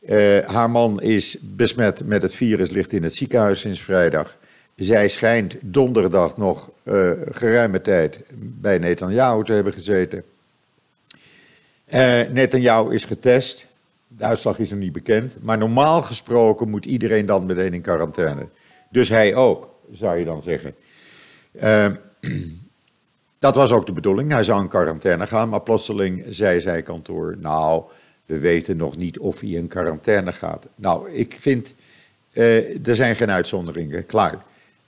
uh, 0.00 0.38
haar 0.38 0.70
man 0.70 1.00
is 1.00 1.36
besmet 1.40 2.04
met 2.04 2.22
het 2.22 2.34
virus, 2.34 2.70
ligt 2.70 2.92
in 2.92 3.02
het 3.02 3.14
ziekenhuis 3.14 3.60
sinds 3.60 3.80
vrijdag. 3.80 4.36
Zij 4.76 5.08
schijnt 5.08 5.56
donderdag 5.60 6.36
nog 6.36 6.70
uh, 6.82 7.10
geruime 7.30 7.80
tijd 7.80 8.20
bij 8.34 8.78
Netanyahu 8.78 9.44
te 9.44 9.52
hebben 9.52 9.72
gezeten. 9.72 10.24
Uh, 11.92 12.20
Netanyahu 12.30 12.94
is 12.94 13.04
getest. 13.04 13.66
De 14.06 14.24
uitslag 14.24 14.58
is 14.58 14.70
nog 14.70 14.78
niet 14.78 14.92
bekend. 14.92 15.36
Maar 15.42 15.58
normaal 15.58 16.02
gesproken 16.02 16.68
moet 16.68 16.84
iedereen 16.84 17.26
dan 17.26 17.46
meteen 17.46 17.74
in 17.74 17.80
quarantaine. 17.80 18.46
Dus 18.90 19.08
hij 19.08 19.34
ook, 19.34 19.68
zou 19.92 20.18
je 20.18 20.24
dan 20.24 20.42
zeggen. 20.42 20.74
Uh, 21.52 21.86
dat 23.38 23.54
was 23.54 23.72
ook 23.72 23.86
de 23.86 23.92
bedoeling. 23.92 24.30
Hij 24.30 24.42
zou 24.42 24.60
in 24.60 24.68
quarantaine 24.68 25.26
gaan, 25.26 25.48
maar 25.48 25.60
plotseling 25.60 26.24
zei 26.28 26.60
zij 26.60 26.82
kantoor: 26.82 27.36
Nou, 27.38 27.82
we 28.28 28.38
weten 28.38 28.76
nog 28.76 28.96
niet 28.96 29.18
of 29.18 29.40
hij 29.40 29.50
in 29.50 29.68
quarantaine 29.68 30.32
gaat. 30.32 30.66
Nou, 30.74 31.10
ik 31.10 31.34
vind, 31.38 31.74
uh, 32.32 32.86
er 32.86 32.96
zijn 32.96 33.16
geen 33.16 33.30
uitzonderingen, 33.30 34.06
klaar. 34.06 34.44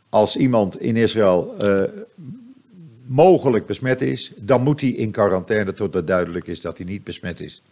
Als 0.08 0.36
iemand 0.36 0.80
in 0.80 0.96
Israël 0.96 1.54
uh, 1.60 1.82
mogelijk 3.06 3.66
besmet 3.66 4.00
is, 4.00 4.32
dan 4.36 4.62
moet 4.62 4.80
hij 4.80 4.90
in 4.90 5.10
quarantaine 5.10 5.72
totdat 5.72 6.06
duidelijk 6.06 6.46
is 6.46 6.60
dat 6.60 6.76
hij 6.76 6.86
niet 6.86 7.04
besmet 7.04 7.40
is. 7.40 7.62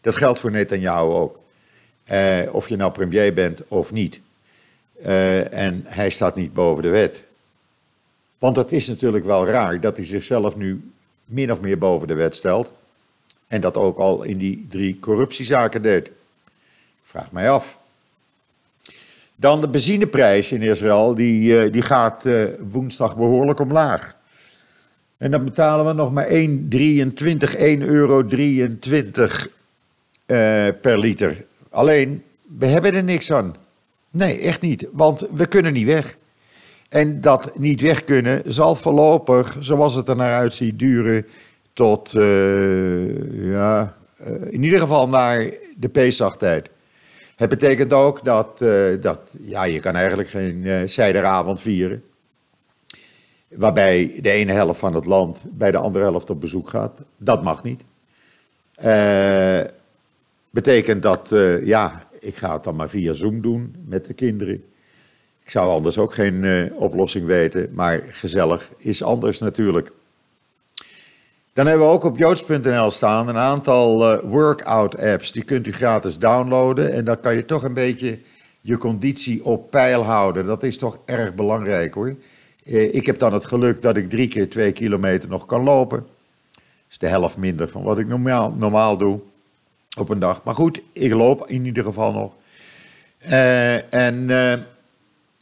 Dat 0.00 0.16
geldt 0.16 0.38
voor 0.38 0.50
Netanyahu 0.50 1.10
ook. 1.10 1.38
Uh, 2.12 2.38
of 2.52 2.68
je 2.68 2.76
nou 2.76 2.92
premier 2.92 3.34
bent 3.34 3.68
of 3.68 3.92
niet. 3.92 4.20
en 5.02 5.82
hij 5.84 6.10
staat 6.10 6.36
niet 6.36 6.52
boven 6.52 6.82
de 6.82 6.88
wet. 6.88 7.22
Want 8.38 8.56
het 8.56 8.72
is 8.72 8.88
natuurlijk 8.88 9.24
wel 9.24 9.46
raar 9.46 9.80
dat 9.80 9.96
hij 9.96 10.06
zichzelf 10.06 10.56
nu 10.56 10.90
min 11.24 11.52
of 11.52 11.60
meer 11.60 11.78
boven 11.78 12.08
de 12.08 12.14
wet 12.14 12.36
stelt. 12.36 12.72
En 13.50 13.60
dat 13.60 13.76
ook 13.76 13.98
al 13.98 14.22
in 14.22 14.36
die 14.36 14.66
drie 14.68 14.98
corruptiezaken 14.98 15.82
deed. 15.82 16.06
Ik 16.06 16.12
vraag 17.02 17.32
mij 17.32 17.50
af. 17.50 17.78
Dan 19.36 19.60
de 19.60 19.68
benzineprijs 19.68 20.52
in 20.52 20.62
Israël, 20.62 21.14
die, 21.14 21.64
uh, 21.64 21.72
die 21.72 21.82
gaat 21.82 22.26
uh, 22.26 22.44
woensdag 22.70 23.16
behoorlijk 23.16 23.60
omlaag. 23.60 24.14
En 25.16 25.30
dan 25.30 25.44
betalen 25.44 25.86
we 25.86 25.92
nog 25.92 26.12
maar 26.12 26.28
1,23 26.28 26.34
euro 27.78 28.22
uh, 28.22 28.28
per 30.80 30.98
liter. 30.98 31.44
Alleen, 31.70 32.22
we 32.58 32.66
hebben 32.66 32.94
er 32.94 33.04
niks 33.04 33.32
aan. 33.32 33.54
Nee, 34.10 34.40
echt 34.40 34.60
niet, 34.60 34.86
want 34.92 35.26
we 35.32 35.46
kunnen 35.46 35.72
niet 35.72 35.86
weg. 35.86 36.16
En 36.88 37.20
dat 37.20 37.58
niet 37.58 37.80
weg 37.80 38.04
kunnen 38.04 38.42
zal 38.46 38.74
voorlopig, 38.74 39.56
zoals 39.60 39.94
het 39.94 40.08
er 40.08 40.16
naar 40.16 40.34
uitziet, 40.34 40.78
duren 40.78 41.26
tot, 41.80 42.14
uh, 42.14 43.52
ja, 43.52 43.96
uh, 44.20 44.52
in 44.52 44.62
ieder 44.62 44.78
geval 44.78 45.08
naar 45.08 45.50
de 45.76 45.88
Pesachtijd. 45.88 46.70
Het 47.36 47.48
betekent 47.48 47.92
ook 47.92 48.24
dat, 48.24 48.60
uh, 48.62 49.02
dat 49.02 49.18
ja, 49.40 49.64
je 49.64 49.80
kan 49.80 49.94
eigenlijk 49.94 50.28
geen 50.28 50.88
zijderavond 50.88 51.60
vieren. 51.60 52.02
Waarbij 53.48 54.18
de 54.20 54.30
ene 54.30 54.52
helft 54.52 54.78
van 54.78 54.94
het 54.94 55.04
land 55.04 55.44
bij 55.48 55.70
de 55.70 55.76
andere 55.76 56.04
helft 56.04 56.30
op 56.30 56.40
bezoek 56.40 56.68
gaat. 56.68 57.02
Dat 57.16 57.42
mag 57.42 57.62
niet. 57.62 57.84
Betekent 60.50 61.02
dat, 61.02 61.28
ja, 61.64 62.02
ik 62.18 62.36
ga 62.36 62.52
het 62.52 62.64
dan 62.64 62.76
maar 62.76 62.88
via 62.88 63.12
Zoom 63.12 63.40
doen 63.40 63.74
met 63.86 64.06
de 64.06 64.14
kinderen. 64.14 64.64
Ik 65.44 65.50
zou 65.50 65.70
anders 65.70 65.98
ook 65.98 66.14
geen 66.14 66.72
oplossing 66.74 67.26
weten, 67.26 67.68
maar 67.72 68.02
gezellig 68.06 68.70
is 68.76 69.02
anders 69.02 69.38
natuurlijk. 69.38 69.92
Dan 71.60 71.68
hebben 71.68 71.86
we 71.86 71.92
ook 71.92 72.04
op 72.04 72.18
joods.nl 72.18 72.90
staan 72.90 73.28
een 73.28 73.36
aantal 73.36 74.12
uh, 74.12 74.18
workout 74.22 74.98
apps. 74.98 75.32
Die 75.32 75.42
kunt 75.42 75.66
u 75.66 75.72
gratis 75.72 76.18
downloaden 76.18 76.92
en 76.92 77.04
dan 77.04 77.20
kan 77.20 77.34
je 77.34 77.44
toch 77.44 77.62
een 77.62 77.74
beetje 77.74 78.18
je 78.60 78.76
conditie 78.76 79.44
op 79.44 79.70
peil 79.70 80.02
houden. 80.02 80.46
Dat 80.46 80.62
is 80.62 80.78
toch 80.78 80.98
erg 81.04 81.34
belangrijk 81.34 81.94
hoor. 81.94 82.16
Uh, 82.64 82.94
ik 82.94 83.06
heb 83.06 83.18
dan 83.18 83.32
het 83.32 83.44
geluk 83.44 83.82
dat 83.82 83.96
ik 83.96 84.10
drie 84.10 84.28
keer 84.28 84.50
twee 84.50 84.72
kilometer 84.72 85.28
nog 85.28 85.46
kan 85.46 85.62
lopen. 85.62 85.98
Dat 86.52 86.62
is 86.90 86.98
de 86.98 87.06
helft 87.06 87.36
minder 87.36 87.68
van 87.68 87.82
wat 87.82 87.98
ik 87.98 88.06
normaal, 88.06 88.54
normaal 88.58 88.96
doe 88.96 89.20
op 89.98 90.08
een 90.08 90.18
dag. 90.18 90.42
Maar 90.42 90.54
goed, 90.54 90.80
ik 90.92 91.12
loop 91.12 91.50
in 91.50 91.64
ieder 91.64 91.84
geval 91.84 92.12
nog. 92.12 92.32
Uh, 93.30 93.94
en 93.94 94.28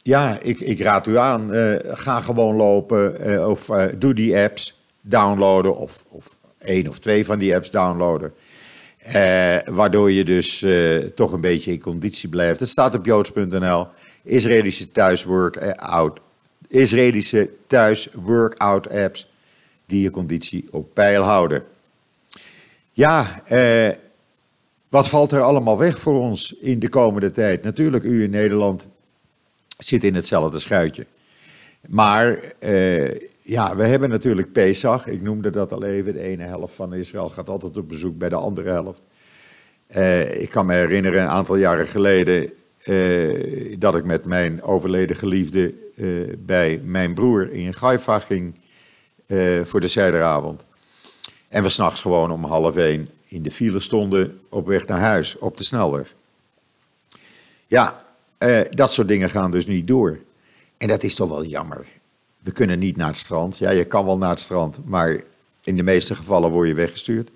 ja, 0.01 0.37
ik, 0.41 0.59
ik, 0.59 0.81
raad 0.81 1.07
u 1.07 1.17
aan, 1.17 1.49
ga 1.83 2.21
gewoon 2.21 2.55
lopen 2.55 3.47
of 3.49 3.69
doe 3.97 4.13
die 4.13 4.37
apps 4.37 4.78
downloaden 5.01 5.77
of, 5.77 6.05
of 6.09 6.37
één 6.57 6.87
of 6.87 6.99
twee 6.99 7.25
van 7.25 7.39
die 7.39 7.55
apps 7.55 7.71
downloaden. 7.71 8.33
waardoor 9.65 10.11
je 10.11 10.23
dus 10.23 10.65
toch 11.15 11.31
een 11.31 11.41
beetje 11.41 11.71
in 11.71 11.79
conditie 11.79 12.29
blijft. 12.29 12.59
Het 12.59 12.69
staat 12.69 12.95
op 12.95 13.05
joods.nl. 13.05 13.87
Israëlische 14.23 14.91
thuis 14.91 15.23
workout, 15.23 16.19
Israëlische 16.67 17.49
thuis 17.67 18.09
workout 18.13 18.89
apps 18.89 19.27
die 19.85 20.01
je 20.01 20.09
conditie 20.09 20.67
op 20.71 20.93
peil 20.93 21.23
houden. 21.23 21.63
Ja, 22.91 23.41
eh 23.45 23.89
wat 24.89 25.09
valt 25.09 25.31
er 25.31 25.41
allemaal 25.41 25.77
weg 25.77 25.99
voor 25.99 26.19
ons 26.19 26.55
in 26.59 26.79
de 26.79 26.89
komende 26.89 27.31
tijd? 27.31 27.63
Natuurlijk, 27.63 28.03
u 28.03 28.23
in 28.23 28.29
Nederland 28.29 28.87
zit 29.77 30.03
in 30.03 30.15
hetzelfde 30.15 30.59
schuitje. 30.59 31.05
Maar 31.87 32.53
uh, 32.59 33.11
ja, 33.49 33.75
we 33.75 33.83
hebben 33.83 34.09
natuurlijk 34.09 34.51
Pesach. 34.51 35.07
Ik 35.07 35.21
noemde 35.21 35.49
dat 35.49 35.71
al 35.71 35.83
even. 35.83 36.13
De 36.13 36.21
ene 36.21 36.43
helft 36.43 36.75
van 36.75 36.93
Israël 36.93 37.29
gaat 37.29 37.49
altijd 37.49 37.77
op 37.77 37.87
bezoek 37.87 38.17
bij 38.17 38.29
de 38.29 38.35
andere 38.35 38.69
helft. 38.69 39.01
Uh, 39.95 40.41
ik 40.41 40.49
kan 40.49 40.65
me 40.65 40.73
herinneren, 40.73 41.21
een 41.21 41.27
aantal 41.27 41.55
jaren 41.55 41.87
geleden, 41.87 42.51
uh, 42.85 43.75
dat 43.79 43.95
ik 43.95 44.03
met 44.03 44.25
mijn 44.25 44.63
overleden 44.63 45.15
geliefde 45.15 45.73
bij 46.37 46.81
mijn 46.83 47.13
broer 47.13 47.51
in 47.51 47.73
Gaifa 47.73 48.19
ging 48.19 48.55
voor 49.63 49.81
de 49.81 49.87
zijderavond. 49.87 50.65
En 51.47 51.63
we 51.63 51.69
s'nachts 51.69 52.01
gewoon 52.01 52.31
om 52.31 52.43
half 52.43 52.75
één 52.77 53.09
in 53.27 53.43
de 53.43 53.51
file 53.51 53.79
stonden 53.79 54.39
op 54.49 54.67
weg 54.67 54.87
naar 54.87 54.99
huis, 54.99 55.37
op 55.37 55.57
de 55.57 55.63
snelweg. 55.63 56.13
Ja, 57.67 58.01
eh, 58.37 58.59
dat 58.69 58.91
soort 58.91 59.07
dingen 59.07 59.29
gaan 59.29 59.51
dus 59.51 59.65
niet 59.65 59.87
door. 59.87 60.19
En 60.77 60.87
dat 60.87 61.03
is 61.03 61.15
toch 61.15 61.29
wel 61.29 61.45
jammer. 61.45 61.85
We 62.39 62.51
kunnen 62.51 62.79
niet 62.79 62.95
naar 62.95 63.07
het 63.07 63.17
strand. 63.17 63.57
Ja, 63.57 63.69
je 63.69 63.85
kan 63.85 64.05
wel 64.05 64.17
naar 64.17 64.29
het 64.29 64.39
strand, 64.39 64.79
maar 64.85 65.21
in 65.63 65.75
de 65.75 65.83
meeste 65.83 66.15
gevallen 66.15 66.51
word 66.51 66.67
je 66.67 66.73
weggestuurd. 66.73 67.29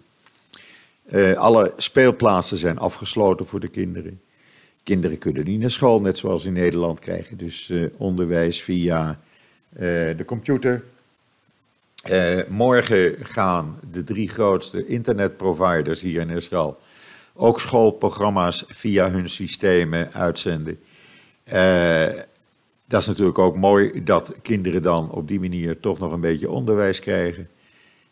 Uh, 1.11 1.37
alle 1.37 1.73
speelplaatsen 1.77 2.57
zijn 2.57 2.77
afgesloten 2.77 3.47
voor 3.47 3.59
de 3.59 3.67
kinderen. 3.67 4.21
Kinderen 4.83 5.17
kunnen 5.17 5.45
niet 5.45 5.59
naar 5.59 5.69
school, 5.69 6.01
net 6.01 6.17
zoals 6.17 6.45
in 6.45 6.53
Nederland 6.53 6.99
krijgen. 6.99 7.37
Dus 7.37 7.69
uh, 7.69 7.89
onderwijs 7.97 8.61
via 8.61 9.09
uh, 9.73 9.79
de 10.17 10.23
computer, 10.25 10.83
morgen 12.47 13.15
gaan 13.21 13.79
de 13.91 14.03
drie 14.03 14.29
grootste 14.29 14.87
internetproviders 14.87 16.01
hier 16.01 16.21
in 16.21 16.29
Israël 16.29 16.79
ook 17.33 17.59
schoolprogramma's 17.59 18.63
via 18.67 19.11
hun 19.11 19.29
systemen 19.29 20.13
uitzenden. 20.13 20.79
Dat 22.93 23.01
is 23.01 23.07
natuurlijk 23.07 23.39
ook 23.39 23.55
mooi 23.55 24.03
dat 24.03 24.33
kinderen 24.41 24.81
dan 24.81 25.11
op 25.11 25.27
die 25.27 25.39
manier 25.39 25.79
toch 25.79 25.99
nog 25.99 26.11
een 26.11 26.21
beetje 26.21 26.49
onderwijs 26.49 26.99
krijgen. 26.99 27.49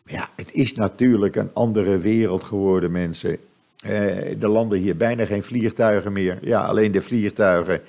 Maar 0.04 0.14
ja, 0.14 0.28
het 0.36 0.52
is 0.52 0.74
natuurlijk 0.74 1.36
een 1.36 1.50
andere 1.52 1.98
wereld 1.98 2.44
geworden, 2.44 2.92
mensen. 2.92 3.38
Uh, 3.84 4.42
er 4.42 4.48
landen 4.48 4.78
hier 4.78 4.96
bijna 4.96 5.26
geen 5.26 5.42
vliegtuigen 5.42 6.12
meer. 6.12 6.38
Ja, 6.40 6.64
alleen 6.64 6.92
de 6.92 7.02
vliegtuigen 7.02 7.80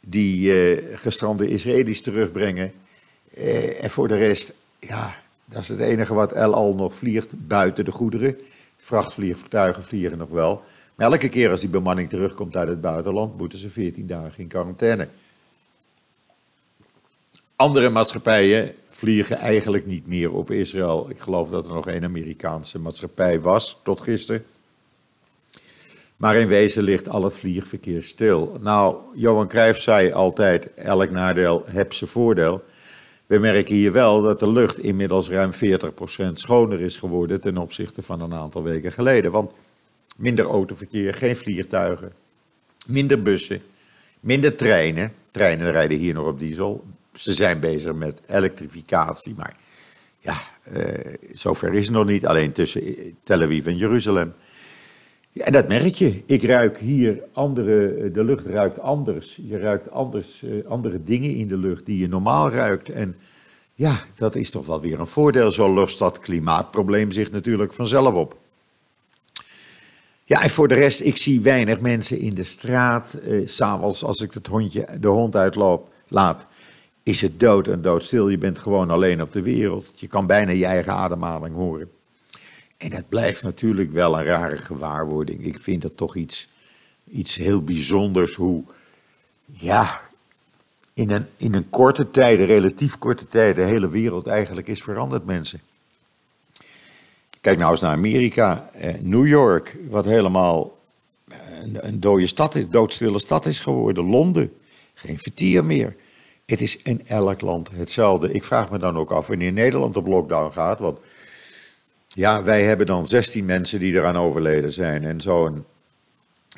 die 0.00 0.54
uh, 0.54 0.96
gestrande 0.96 1.48
Israëli's 1.48 2.00
terugbrengen. 2.00 2.72
en 3.80 3.90
voor 3.90 4.08
de 4.08 4.16
rest, 4.16 4.54
ja, 4.78 5.22
dat 5.44 5.62
is 5.62 5.68
het 5.68 5.80
enige 5.80 6.14
wat 6.14 6.32
El 6.32 6.54
Al 6.54 6.74
nog 6.74 6.94
vliegt 6.94 7.32
buiten 7.46 7.84
de 7.84 7.92
goederen. 7.92 8.38
Vrachtvliegtuigen 8.76 9.84
vliegen 9.84 10.18
nog 10.18 10.30
wel. 10.30 10.62
Maar 10.94 11.10
elke 11.10 11.28
keer 11.28 11.50
als 11.50 11.60
die 11.60 11.68
bemanning 11.68 12.08
terugkomt 12.08 12.56
uit 12.56 12.68
het 12.68 12.80
buitenland, 12.80 13.38
moeten 13.38 13.58
ze 13.58 13.68
14 13.68 14.06
dagen 14.06 14.40
in 14.40 14.48
quarantaine. 14.48 15.08
Andere 17.56 17.90
maatschappijen 17.90 18.74
vliegen 18.84 19.36
eigenlijk 19.36 19.86
niet 19.86 20.06
meer 20.06 20.32
op 20.32 20.50
Israël. 20.50 21.10
Ik 21.10 21.18
geloof 21.18 21.50
dat 21.50 21.64
er 21.64 21.72
nog 21.72 21.86
één 21.86 22.04
Amerikaanse 22.04 22.78
maatschappij 22.78 23.40
was, 23.40 23.80
tot 23.82 24.00
gisteren. 24.00 24.44
Maar 26.16 26.36
in 26.36 26.48
wezen 26.48 26.82
ligt 26.82 27.08
al 27.08 27.24
het 27.24 27.34
vliegverkeer 27.34 28.02
stil. 28.02 28.56
Nou, 28.60 28.96
Johan 29.14 29.48
Cruijff 29.48 29.80
zei 29.80 30.12
altijd, 30.12 30.74
elk 30.74 31.10
nadeel 31.10 31.64
heb 31.66 31.92
zijn 31.92 32.10
voordeel. 32.10 32.64
We 33.26 33.38
merken 33.38 33.74
hier 33.74 33.92
wel 33.92 34.22
dat 34.22 34.40
de 34.40 34.52
lucht 34.52 34.78
inmiddels 34.78 35.28
ruim 35.28 35.52
40% 35.52 35.56
schoner 36.32 36.80
is 36.80 36.96
geworden 36.96 37.40
ten 37.40 37.56
opzichte 37.56 38.02
van 38.02 38.20
een 38.20 38.34
aantal 38.34 38.62
weken 38.62 38.92
geleden. 38.92 39.30
Want 39.30 39.52
minder 40.16 40.44
autoverkeer, 40.44 41.14
geen 41.14 41.36
vliegtuigen, 41.36 42.12
minder 42.86 43.22
bussen, 43.22 43.62
minder 44.20 44.56
treinen. 44.56 45.12
Treinen 45.30 45.72
rijden 45.72 45.98
hier 45.98 46.14
nog 46.14 46.26
op 46.26 46.38
diesel. 46.38 46.84
Ze 47.16 47.32
zijn 47.32 47.60
bezig 47.60 47.94
met 47.94 48.20
elektrificatie, 48.28 49.34
maar 49.36 49.56
ja, 50.20 50.36
eh, 50.62 51.14
zover 51.34 51.74
is 51.74 51.86
het 51.86 51.94
nog 51.94 52.06
niet. 52.06 52.26
Alleen 52.26 52.52
tussen 52.52 52.82
Tel 53.22 53.42
Aviv 53.42 53.66
en 53.66 53.76
Jeruzalem. 53.76 54.32
Ja, 55.32 55.44
en 55.44 55.52
dat 55.52 55.68
merk 55.68 55.94
je. 55.94 56.22
Ik 56.26 56.42
ruik 56.42 56.78
hier 56.78 57.22
andere, 57.32 58.10
de 58.10 58.24
lucht 58.24 58.46
ruikt 58.46 58.80
anders. 58.80 59.40
Je 59.46 59.58
ruikt 59.58 59.90
anders, 59.90 60.44
andere 60.68 61.02
dingen 61.02 61.34
in 61.34 61.48
de 61.48 61.56
lucht 61.56 61.86
die 61.86 61.98
je 61.98 62.08
normaal 62.08 62.50
ruikt. 62.50 62.90
En 62.90 63.16
ja, 63.74 64.00
dat 64.14 64.34
is 64.34 64.50
toch 64.50 64.66
wel 64.66 64.80
weer 64.80 65.00
een 65.00 65.06
voordeel. 65.06 65.52
Zo 65.52 65.74
lost 65.74 65.98
dat 65.98 66.18
klimaatprobleem 66.18 67.10
zich 67.10 67.30
natuurlijk 67.30 67.72
vanzelf 67.72 68.14
op. 68.14 68.36
Ja, 70.24 70.42
en 70.42 70.50
voor 70.50 70.68
de 70.68 70.74
rest, 70.74 71.00
ik 71.00 71.16
zie 71.16 71.40
weinig 71.40 71.80
mensen 71.80 72.18
in 72.18 72.34
de 72.34 72.42
straat. 72.42 73.18
Uh, 73.26 73.48
S'avonds, 73.48 74.04
als 74.04 74.20
ik 74.20 74.32
het 74.32 74.46
hondje, 74.46 74.86
de 75.00 75.08
hond 75.08 75.36
uitloop, 75.36 75.88
laat, 76.08 76.46
is 77.06 77.20
het 77.20 77.40
dood 77.40 77.68
en 77.68 77.82
doodstil. 77.82 78.28
Je 78.28 78.38
bent 78.38 78.58
gewoon 78.58 78.90
alleen 78.90 79.22
op 79.22 79.32
de 79.32 79.42
wereld. 79.42 79.92
Je 79.94 80.06
kan 80.06 80.26
bijna 80.26 80.50
je 80.50 80.66
eigen 80.66 80.92
ademhaling 80.92 81.54
horen. 81.54 81.90
En 82.76 82.90
dat 82.90 83.08
blijft 83.08 83.42
natuurlijk 83.42 83.92
wel 83.92 84.18
een 84.18 84.24
rare 84.24 84.56
gewaarwording. 84.56 85.44
Ik 85.44 85.58
vind 85.58 85.82
dat 85.82 85.96
toch 85.96 86.16
iets, 86.16 86.48
iets 87.10 87.36
heel 87.36 87.62
bijzonders 87.62 88.34
hoe, 88.34 88.64
ja, 89.44 90.00
in 90.94 91.10
een, 91.10 91.26
in 91.36 91.54
een 91.54 91.70
korte 91.70 92.10
tijd, 92.10 92.38
relatief 92.38 92.98
korte 92.98 93.26
tijd, 93.26 93.56
de 93.56 93.62
hele 93.62 93.88
wereld 93.88 94.26
eigenlijk 94.26 94.68
is 94.68 94.82
veranderd, 94.82 95.24
mensen. 95.24 95.60
Kijk 97.40 97.58
nou 97.58 97.70
eens 97.70 97.80
naar 97.80 97.92
Amerika, 97.92 98.70
eh, 98.72 98.94
New 99.00 99.26
York, 99.26 99.76
wat 99.88 100.04
helemaal 100.04 100.78
een, 101.62 101.86
een 101.86 102.00
dode 102.00 102.26
stad 102.26 102.54
is, 102.54 102.68
doodstille 102.68 103.18
stad 103.18 103.46
is 103.46 103.60
geworden. 103.60 104.04
Londen, 104.04 104.52
geen 104.94 105.18
vertier 105.18 105.64
meer. 105.64 105.96
Het 106.46 106.60
is 106.60 106.82
in 106.82 107.06
elk 107.06 107.40
land 107.40 107.70
hetzelfde. 107.70 108.32
Ik 108.32 108.44
vraag 108.44 108.70
me 108.70 108.78
dan 108.78 108.96
ook 108.96 109.10
af 109.10 109.26
wanneer 109.26 109.52
Nederland 109.52 109.96
op 109.96 110.06
lockdown 110.06 110.52
gaat, 110.52 110.78
want 110.78 110.98
ja, 112.08 112.42
wij 112.42 112.62
hebben 112.62 112.86
dan 112.86 113.06
16 113.06 113.44
mensen 113.44 113.78
die 113.78 113.94
eraan 113.94 114.16
overleden 114.16 114.72
zijn 114.72 115.04
en 115.04 115.20
zo'n 115.20 115.64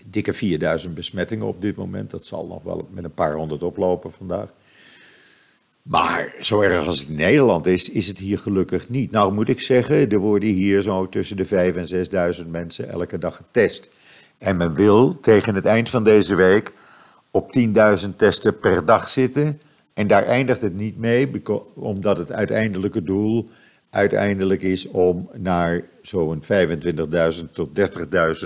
dikke 0.05 0.33
4000 0.33 0.95
besmettingen 0.95 1.47
op 1.47 1.63
dit 1.63 1.77
moment. 1.77 2.11
Dat 2.11 2.27
zal 2.27 2.47
nog 2.47 2.63
wel 2.63 2.89
met 2.91 3.05
een 3.05 3.15
paar 3.15 3.35
honderd 3.35 3.63
oplopen 3.63 4.13
vandaag. 4.13 4.49
Maar 5.83 6.35
zo 6.41 6.61
erg 6.61 6.87
als 6.87 6.99
het 6.99 7.09
in 7.09 7.17
Nederland 7.17 7.67
is, 7.67 7.91
is 7.91 8.09
het 8.09 8.19
hier 8.19 8.39
gelukkig 8.39 8.89
niet. 8.89 9.11
Nou 9.11 9.33
moet 9.33 9.49
ik 9.49 9.61
zeggen, 9.61 10.11
er 10.11 10.19
worden 10.19 10.49
hier 10.49 10.83
zo 10.83 11.09
tussen 11.09 11.37
de 11.37 11.45
5 11.45 11.77
en 11.77 11.89
6000 11.89 12.51
mensen 12.51 12.89
elke 12.89 13.19
dag 13.19 13.37
getest. 13.37 13.89
En 14.39 14.57
men 14.57 14.75
wil 14.75 15.21
tegen 15.21 15.55
het 15.55 15.65
eind 15.65 15.89
van 15.89 16.05
deze 16.05 16.35
week 16.35 16.73
op 17.31 17.59
10.000 18.05 18.09
testen 18.17 18.59
per 18.59 18.85
dag 18.85 19.09
zitten. 19.09 19.61
En 19.99 20.07
daar 20.07 20.27
eindigt 20.27 20.61
het 20.61 20.75
niet 20.75 20.99
mee, 20.99 21.31
omdat 21.75 22.19
het 22.19 22.33
uiteindelijke 22.33 23.03
doel 23.03 23.49
uiteindelijk 23.91 24.63
is 24.63 24.89
om 24.89 25.31
naar 25.35 25.83
zo'n 26.03 26.43
25.000 26.43 26.49
tot 27.53 27.79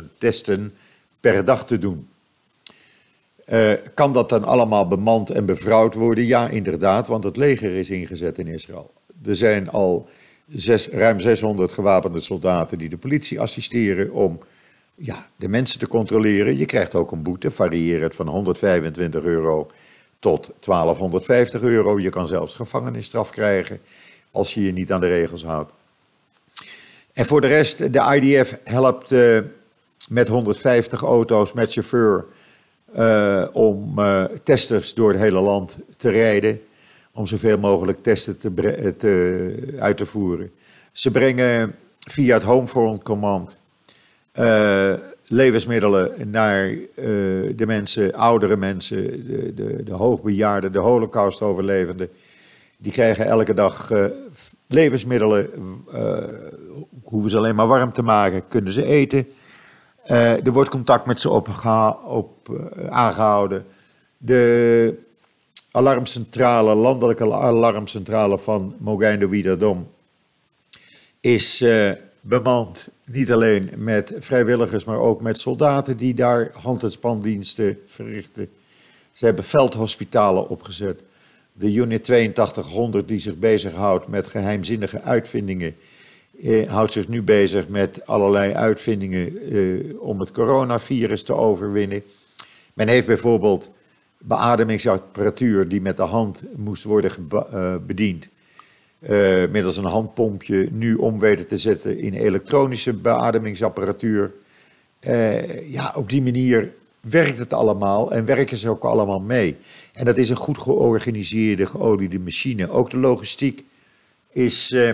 30.000 0.01 0.07
testen 0.19 0.73
per 1.21 1.45
dag 1.45 1.67
te 1.67 1.79
doen. 1.79 2.09
Uh, 3.49 3.73
kan 3.95 4.13
dat 4.13 4.29
dan 4.29 4.45
allemaal 4.45 4.89
bemand 4.89 5.31
en 5.31 5.47
bevrouwd 5.47 5.95
worden? 5.95 6.27
Ja, 6.27 6.49
inderdaad, 6.49 7.07
want 7.07 7.25
het 7.25 7.37
leger 7.37 7.75
is 7.75 7.91
ingezet 7.91 8.39
in 8.39 8.47
Israël. 8.47 8.91
Er 9.25 9.37
zijn 9.37 9.71
al 9.71 10.09
ruim 10.91 11.21
600 11.21 11.73
gewapende 11.73 12.21
soldaten 12.21 12.79
die 12.79 12.89
de 12.89 12.97
politie 12.97 13.41
assisteren 13.41 14.13
om 14.13 14.41
ja, 14.95 15.27
de 15.37 15.49
mensen 15.49 15.79
te 15.79 15.89
controleren. 15.89 16.59
Je 16.59 16.67
krijgt 16.67 16.95
ook 16.95 17.13
een 17.13 17.23
boete, 17.23 17.51
varierend 17.51 18.15
van 18.15 18.29
125 18.29 19.23
euro 19.25 19.71
tot 20.23 20.51
1250 20.61 21.63
euro. 21.63 22.01
Je 22.01 22.11
kan 22.11 22.27
zelfs 22.27 22.55
gevangenisstraf 22.55 23.31
krijgen 23.31 23.81
als 24.31 24.55
je 24.55 24.65
je 24.65 24.73
niet 24.73 24.93
aan 24.93 25.01
de 25.01 25.07
regels 25.07 25.45
houdt. 25.45 25.73
En 27.13 27.27
voor 27.27 27.41
de 27.41 27.47
rest, 27.47 27.93
de 27.93 28.21
IDF 28.21 28.59
helpt 28.65 29.13
uh, 29.13 29.39
met 30.09 30.29
150 30.29 31.03
auto's 31.03 31.53
met 31.53 31.73
chauffeur 31.73 32.25
uh, 32.97 33.45
om 33.53 33.99
uh, 33.99 34.25
testers 34.43 34.95
door 34.95 35.11
het 35.11 35.21
hele 35.21 35.41
land 35.41 35.79
te 35.97 36.11
rijden. 36.11 36.61
Om 37.13 37.27
zoveel 37.27 37.59
mogelijk 37.59 38.03
testen 38.03 38.39
te, 38.39 38.95
te, 38.97 39.77
uit 39.79 39.97
te 39.97 40.07
voeren. 40.07 40.53
Ze 40.93 41.11
brengen 41.11 41.75
via 41.99 42.35
het 42.35 42.43
Homefront 42.43 43.03
Command 43.03 43.61
levensmiddelen 45.33 46.31
naar 46.31 46.77
de 47.57 47.65
mensen, 47.67 48.15
oudere 48.15 48.57
mensen, 48.57 49.27
de, 49.27 49.55
de, 49.55 49.83
de 49.83 49.93
hoogbejaarden, 49.93 50.73
de 50.73 50.79
holocaust-overlevenden. 50.79 52.09
Die 52.77 52.93
krijgen 52.93 53.27
elke 53.27 53.55
dag 53.55 53.91
uh, 53.91 54.05
levensmiddelen, 54.67 55.51
uh, 55.95 56.17
hoeven 57.03 57.31
ze 57.31 57.37
alleen 57.37 57.55
maar 57.55 57.67
warm 57.67 57.93
te 57.93 58.03
maken, 58.03 58.49
kunnen 58.49 58.73
ze 58.73 58.85
eten. 58.85 59.29
Er 60.07 60.53
wordt 60.53 60.71
contact 60.71 61.07
met 61.07 61.21
ze 61.21 61.31
op, 61.31 61.49
op 62.05 62.61
aangehouden. 62.89 63.65
De 64.19 64.95
alarmcentrale, 65.71 66.75
landelijke 66.75 67.33
alarmcentrale 67.33 68.39
van 68.39 68.75
Mogijn 68.79 69.29
Wiederdom 69.29 69.89
is 71.21 71.65
bemand 72.25 72.89
niet 73.05 73.33
alleen 73.33 73.71
met 73.77 74.15
vrijwilligers, 74.19 74.85
maar 74.85 74.99
ook 74.99 75.21
met 75.21 75.39
soldaten 75.39 75.97
die 75.97 76.15
daar 76.15 76.51
hand- 76.53 76.83
en 76.83 76.93
spandiensten 76.93 77.79
verrichten. 77.87 78.49
Ze 79.13 79.25
hebben 79.25 79.45
veldhospitalen 79.45 80.49
opgezet 80.49 81.03
de 81.53 81.73
Unit 81.73 82.11
8200 82.11 83.09
die 83.09 83.19
zich 83.19 83.39
bezighoudt 83.39 84.07
met 84.07 84.27
geheimzinnige 84.27 85.01
uitvindingen, 85.01 85.77
eh, 86.43 86.71
houdt 86.71 86.93
zich 86.93 87.09
nu 87.09 87.23
bezig 87.23 87.69
met 87.69 88.07
allerlei 88.07 88.53
uitvindingen 88.53 89.51
eh, 89.51 90.01
om 90.01 90.21
het 90.21 90.31
coronavirus 90.31 91.23
te 91.23 91.35
overwinnen. 91.35 92.03
Men 92.75 92.89
heeft 92.89 93.07
bijvoorbeeld 93.07 93.71
beademingsapparatuur 94.19 95.69
die 95.69 95.81
met 95.81 95.97
de 95.97 96.03
hand 96.03 96.45
moest 96.57 96.85
worden 96.85 97.29
uh, 97.33 97.75
bediend. 97.87 98.29
Uh, 99.09 99.49
middels 99.51 99.77
een 99.77 99.85
handpompje 99.85 100.69
nu 100.71 100.95
om 100.95 101.19
weten 101.19 101.47
te 101.47 101.59
zetten 101.59 101.99
in 101.99 102.15
elektronische 102.15 102.93
beademingsapparatuur. 102.93 104.33
Uh, 105.01 105.71
ja, 105.71 105.93
op 105.97 106.09
die 106.09 106.23
manier 106.23 106.73
werkt 107.01 107.39
het 107.39 107.53
allemaal 107.53 108.13
en 108.13 108.25
werken 108.25 108.57
ze 108.57 108.69
ook 108.69 108.85
allemaal 108.85 109.21
mee. 109.21 109.57
En 109.93 110.05
dat 110.05 110.17
is 110.17 110.29
een 110.29 110.37
goed 110.37 110.59
georganiseerde, 110.59 111.67
geoliede 111.67 112.19
machine. 112.19 112.71
Ook 112.71 112.91
de 112.91 112.97
logistiek 112.97 113.65
is 114.31 114.71
uh, 114.71 114.91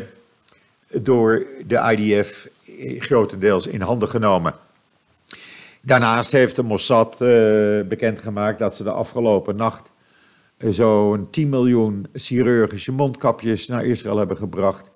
door 0.92 1.46
de 1.66 1.96
IDF 1.96 2.48
grotendeels 2.98 3.66
in 3.66 3.80
handen 3.80 4.08
genomen. 4.08 4.54
Daarnaast 5.80 6.32
heeft 6.32 6.56
de 6.56 6.62
Mossad 6.62 7.16
bekendgemaakt 7.88 8.58
dat 8.58 8.76
ze 8.76 8.82
de 8.82 8.90
afgelopen 8.90 9.56
nacht 9.56 9.90
zo'n 10.58 11.30
10 11.30 11.48
miljoen 11.48 12.06
chirurgische 12.12 12.92
mondkapjes 12.92 13.66
naar 13.66 13.84
Israël 13.84 14.16
hebben 14.16 14.36
gebracht. 14.36 14.90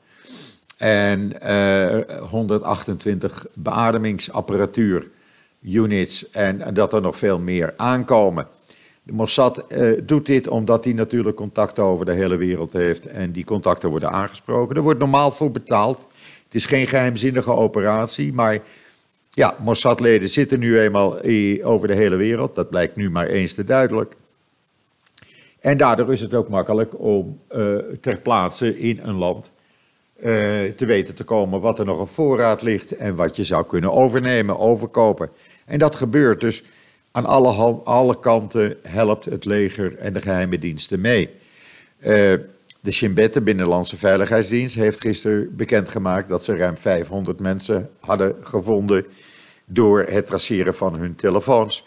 En 0.78 1.32
uh, 1.42 1.98
eh, 2.00 2.22
128 2.22 3.46
beademingsapparatuur 3.54 5.08
units 5.62 6.30
en 6.30 6.74
dat 6.74 6.92
er 6.92 7.00
nog 7.00 7.18
veel 7.18 7.38
meer 7.38 7.74
aankomen. 7.76 8.46
De 9.02 9.12
Mossad 9.12 9.64
uh, 9.68 10.00
doet 10.04 10.26
dit 10.26 10.48
omdat 10.48 10.84
hij 10.84 10.92
natuurlijk 10.92 11.36
contacten 11.36 11.84
over 11.84 12.06
de 12.06 12.12
hele 12.12 12.36
wereld 12.36 12.72
heeft 12.72 13.06
en 13.06 13.32
die 13.32 13.44
contacten 13.44 13.90
worden 13.90 14.10
aangesproken. 14.10 14.76
Er 14.76 14.82
wordt 14.82 14.98
normaal 14.98 15.30
voor 15.30 15.50
betaald. 15.50 16.06
Het 16.44 16.54
is 16.54 16.66
geen 16.66 16.86
geheimzinnige 16.86 17.52
operatie, 17.52 18.32
maar 18.32 18.58
ja, 19.30 19.56
Mossad-leden 19.58 20.28
zitten 20.28 20.58
nu 20.58 20.80
eenmaal 20.80 21.16
over 21.62 21.88
de 21.88 21.94
hele 21.94 22.16
wereld. 22.16 22.54
Dat 22.54 22.70
blijkt 22.70 22.96
nu 22.96 23.10
maar 23.10 23.26
eens 23.26 23.54
te 23.54 23.64
duidelijk. 23.64 24.14
En 25.62 25.76
daardoor 25.76 26.12
is 26.12 26.20
het 26.20 26.34
ook 26.34 26.48
makkelijk 26.48 27.00
om 27.00 27.40
uh, 27.52 27.76
ter 28.00 28.20
plaatse 28.20 28.78
in 28.78 29.00
een 29.02 29.14
land 29.14 29.52
uh, 30.16 30.24
te 30.76 30.86
weten 30.86 31.14
te 31.14 31.24
komen 31.24 31.60
wat 31.60 31.78
er 31.78 31.84
nog 31.84 32.00
op 32.00 32.10
voorraad 32.10 32.62
ligt 32.62 32.96
en 32.96 33.14
wat 33.14 33.36
je 33.36 33.44
zou 33.44 33.66
kunnen 33.66 33.92
overnemen, 33.92 34.58
overkopen. 34.58 35.30
En 35.64 35.78
dat 35.78 35.96
gebeurt 35.96 36.40
dus 36.40 36.62
aan 37.12 37.26
alle, 37.26 37.80
alle 37.84 38.18
kanten 38.20 38.76
helpt 38.82 39.24
het 39.24 39.44
leger 39.44 39.96
en 39.98 40.12
de 40.12 40.20
geheime 40.20 40.58
diensten 40.58 41.00
mee. 41.00 41.28
Uh, 42.00 42.08
de 42.80 42.90
Shin 42.90 43.14
de 43.14 43.42
Binnenlandse 43.42 43.96
Veiligheidsdienst, 43.96 44.74
heeft 44.74 45.00
gisteren 45.00 45.56
bekendgemaakt 45.56 46.28
dat 46.28 46.44
ze 46.44 46.56
ruim 46.56 46.76
500 46.76 47.40
mensen 47.40 47.90
hadden 48.00 48.36
gevonden 48.40 49.06
door 49.64 50.00
het 50.00 50.26
traceren 50.26 50.74
van 50.74 50.94
hun 50.94 51.14
telefoons, 51.14 51.84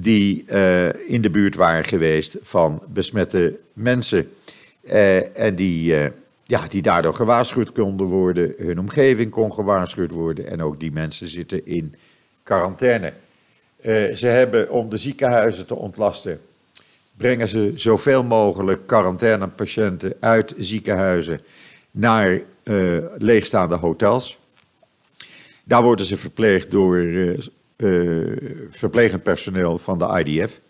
die 0.00 0.44
uh, 0.48 1.10
in 1.10 1.22
de 1.22 1.30
buurt 1.30 1.54
waren 1.54 1.84
geweest 1.84 2.38
van 2.42 2.82
besmette 2.88 3.56
mensen. 3.72 4.30
Uh, 4.82 5.38
en 5.38 5.54
die, 5.54 5.94
ja, 6.42 6.66
die 6.68 6.82
daardoor 6.82 7.14
gewaarschuwd 7.14 7.72
konden 7.72 8.06
worden, 8.06 8.54
hun 8.58 8.78
omgeving 8.78 9.30
kon 9.30 9.52
gewaarschuwd 9.52 10.10
worden 10.10 10.50
en 10.50 10.62
ook 10.62 10.80
die 10.80 10.92
mensen 10.92 11.26
zitten 11.26 11.66
in 11.66 11.94
quarantaine. 12.42 13.12
Ze 14.14 14.26
hebben 14.26 14.70
om 14.70 14.88
de 14.88 14.96
ziekenhuizen 14.96 15.66
te 15.66 15.74
ontlasten, 15.74 16.40
brengen 17.16 17.48
ze 17.48 17.72
zoveel 17.74 18.24
mogelijk 18.24 18.86
quarantainepatiënten 18.86 20.14
uit 20.20 20.54
ziekenhuizen 20.58 21.40
naar 21.90 22.40
leegstaande 23.14 23.76
hotels. 23.76 24.38
Daar 25.64 25.82
worden 25.82 26.06
ze 26.06 26.16
verpleegd 26.16 26.70
door 26.70 26.98
verplegend 28.70 29.22
personeel 29.22 29.78
van 29.78 29.98
de 29.98 30.22
IDF. 30.24 30.60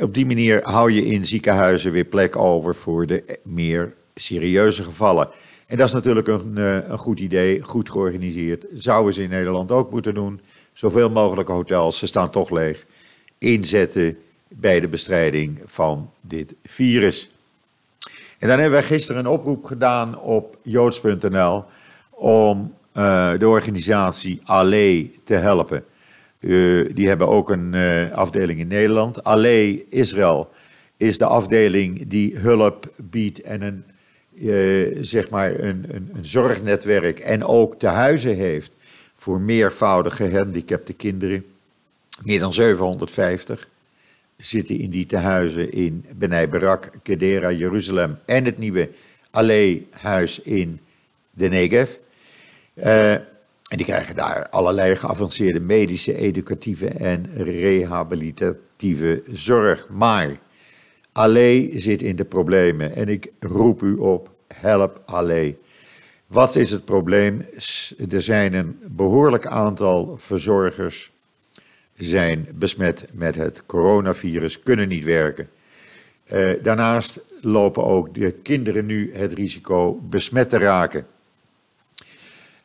op 0.00 0.14
die 0.14 0.26
manier 0.26 0.62
hou 0.62 0.92
je 0.92 1.06
in 1.06 1.26
ziekenhuizen 1.26 1.92
weer 1.92 2.04
plek 2.04 2.36
over 2.36 2.74
voor 2.74 3.06
de 3.06 3.38
meer 3.42 3.94
serieuze 4.14 4.82
gevallen. 4.82 5.28
En 5.66 5.76
dat 5.76 5.88
is 5.88 5.94
natuurlijk 5.94 6.28
een, 6.28 6.56
een 6.90 6.98
goed 6.98 7.18
idee, 7.18 7.62
goed 7.62 7.90
georganiseerd. 7.90 8.66
Zouden 8.74 9.14
ze 9.14 9.22
in 9.22 9.30
Nederland 9.30 9.70
ook 9.70 9.90
moeten 9.90 10.14
doen 10.14 10.40
zoveel 10.72 11.10
mogelijk 11.10 11.48
hotels, 11.48 11.98
ze 11.98 12.06
staan 12.06 12.30
toch 12.30 12.50
leeg, 12.50 12.84
inzetten 13.38 14.18
bij 14.48 14.80
de 14.80 14.88
bestrijding 14.88 15.60
van 15.66 16.10
dit 16.20 16.54
virus. 16.64 17.30
En 18.38 18.48
dan 18.48 18.58
hebben 18.58 18.78
wij 18.78 18.82
gisteren 18.82 19.24
een 19.24 19.30
oproep 19.30 19.64
gedaan 19.64 20.18
op 20.18 20.56
joods.nl 20.62 21.64
om 22.10 22.74
de 23.38 23.48
organisatie 23.48 24.40
Allee 24.44 25.18
te 25.24 25.34
helpen. 25.34 25.84
Uh, 26.40 26.88
die 26.94 27.08
hebben 27.08 27.28
ook 27.28 27.50
een 27.50 27.72
uh, 27.72 28.12
afdeling 28.12 28.58
in 28.58 28.68
Nederland. 28.68 29.24
Allee 29.24 29.86
Israël 29.88 30.50
is 30.96 31.18
de 31.18 31.24
afdeling 31.24 32.06
die 32.06 32.36
hulp 32.36 32.92
biedt 32.96 33.40
en 33.40 33.62
een, 33.62 33.84
zeg 35.04 35.30
maar 35.30 35.60
een, 35.60 35.84
een, 35.88 36.10
een 36.14 36.24
zorgnetwerk 36.24 37.18
en 37.18 37.44
ook 37.44 37.78
tehuizen 37.78 38.36
heeft 38.36 38.74
voor 39.14 39.40
meervoudige 39.40 40.28
gehandicapte 40.28 40.92
kinderen. 40.92 41.44
Meer 42.22 42.38
dan 42.38 42.52
750 42.52 43.68
zitten 44.36 44.78
in 44.78 44.90
die 44.90 45.06
tehuizen 45.06 45.72
in 45.72 46.04
Benai 46.16 46.46
Barak, 46.46 46.90
Kedera, 47.02 47.52
Jeruzalem 47.52 48.18
en 48.24 48.44
het 48.44 48.58
nieuwe 48.58 48.88
Allee-huis 49.30 50.40
in 50.40 50.80
de 51.30 51.48
Negev. 51.48 51.90
Uh, 52.78 53.12
en 53.12 53.76
die 53.76 53.86
krijgen 53.86 54.14
daar 54.14 54.48
allerlei 54.48 54.96
geavanceerde 54.96 55.60
medische, 55.60 56.14
educatieve 56.14 56.86
en 56.88 57.26
rehabilitatieve 57.34 59.22
zorg. 59.32 59.88
Maar 59.88 60.38
Allee 61.12 61.78
zit 61.78 62.02
in 62.02 62.16
de 62.16 62.24
problemen 62.24 62.94
en 62.94 63.08
ik 63.08 63.32
roep 63.40 63.82
u 63.82 63.94
op, 63.94 64.30
help 64.54 65.02
Allee. 65.06 65.58
Wat 66.26 66.56
is 66.56 66.70
het 66.70 66.84
probleem? 66.84 67.46
Er 68.10 68.22
zijn 68.22 68.54
een 68.54 68.78
behoorlijk 68.86 69.46
aantal 69.46 70.16
verzorgers 70.16 71.10
zijn 71.96 72.48
besmet 72.54 73.06
met 73.12 73.34
het 73.34 73.66
coronavirus, 73.66 74.62
kunnen 74.62 74.88
niet 74.88 75.04
werken. 75.04 75.48
Eh, 76.24 76.50
daarnaast 76.62 77.20
lopen 77.40 77.84
ook 77.84 78.14
de 78.14 78.30
kinderen 78.30 78.86
nu 78.86 79.14
het 79.14 79.32
risico 79.32 80.00
besmet 80.02 80.50
te 80.50 80.58
raken. 80.58 81.06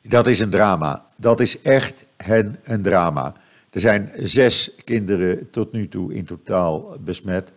Dat 0.08 0.28
is 0.28 0.40
een 0.40 0.50
drama. 0.50 1.06
Dat 1.18 1.40
is 1.40 1.62
echt 1.62 2.06
een, 2.18 2.56
een 2.64 2.82
drama. 2.82 3.34
Er 3.70 3.80
zijn 3.80 4.12
zes 4.18 4.72
kinderen 4.84 5.50
tot 5.50 5.72
nu 5.72 5.88
toe 5.88 6.14
in 6.14 6.26
totaal 6.26 6.98
besmet. 7.00 7.52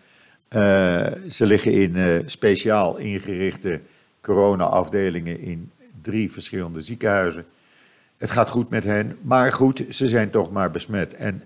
Uh, 0.57 1.07
ze 1.29 1.47
liggen 1.47 1.73
in 1.73 1.97
uh, 1.97 2.15
speciaal 2.27 2.97
ingerichte 2.97 3.81
corona-afdelingen 4.21 5.41
in 5.41 5.71
drie 6.03 6.33
verschillende 6.33 6.81
ziekenhuizen. 6.81 7.45
Het 8.17 8.31
gaat 8.31 8.49
goed 8.49 8.71
met 8.71 8.85
hen, 8.85 9.19
maar 9.21 9.53
goed, 9.53 9.85
ze 9.91 10.07
zijn 10.07 10.31
toch 10.31 10.51
maar 10.51 10.71
besmet. 10.71 11.15
En 11.15 11.43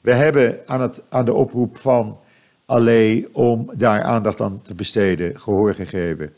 we 0.00 0.14
hebben 0.14 0.60
aan, 0.66 0.80
het, 0.80 1.02
aan 1.08 1.24
de 1.24 1.32
oproep 1.32 1.76
van 1.76 2.18
Allee 2.66 3.28
om 3.32 3.70
daar 3.74 4.02
aandacht 4.02 4.40
aan 4.40 4.62
te 4.62 4.74
besteden 4.74 5.40
gehoor 5.40 5.74
gegeven. 5.74 6.32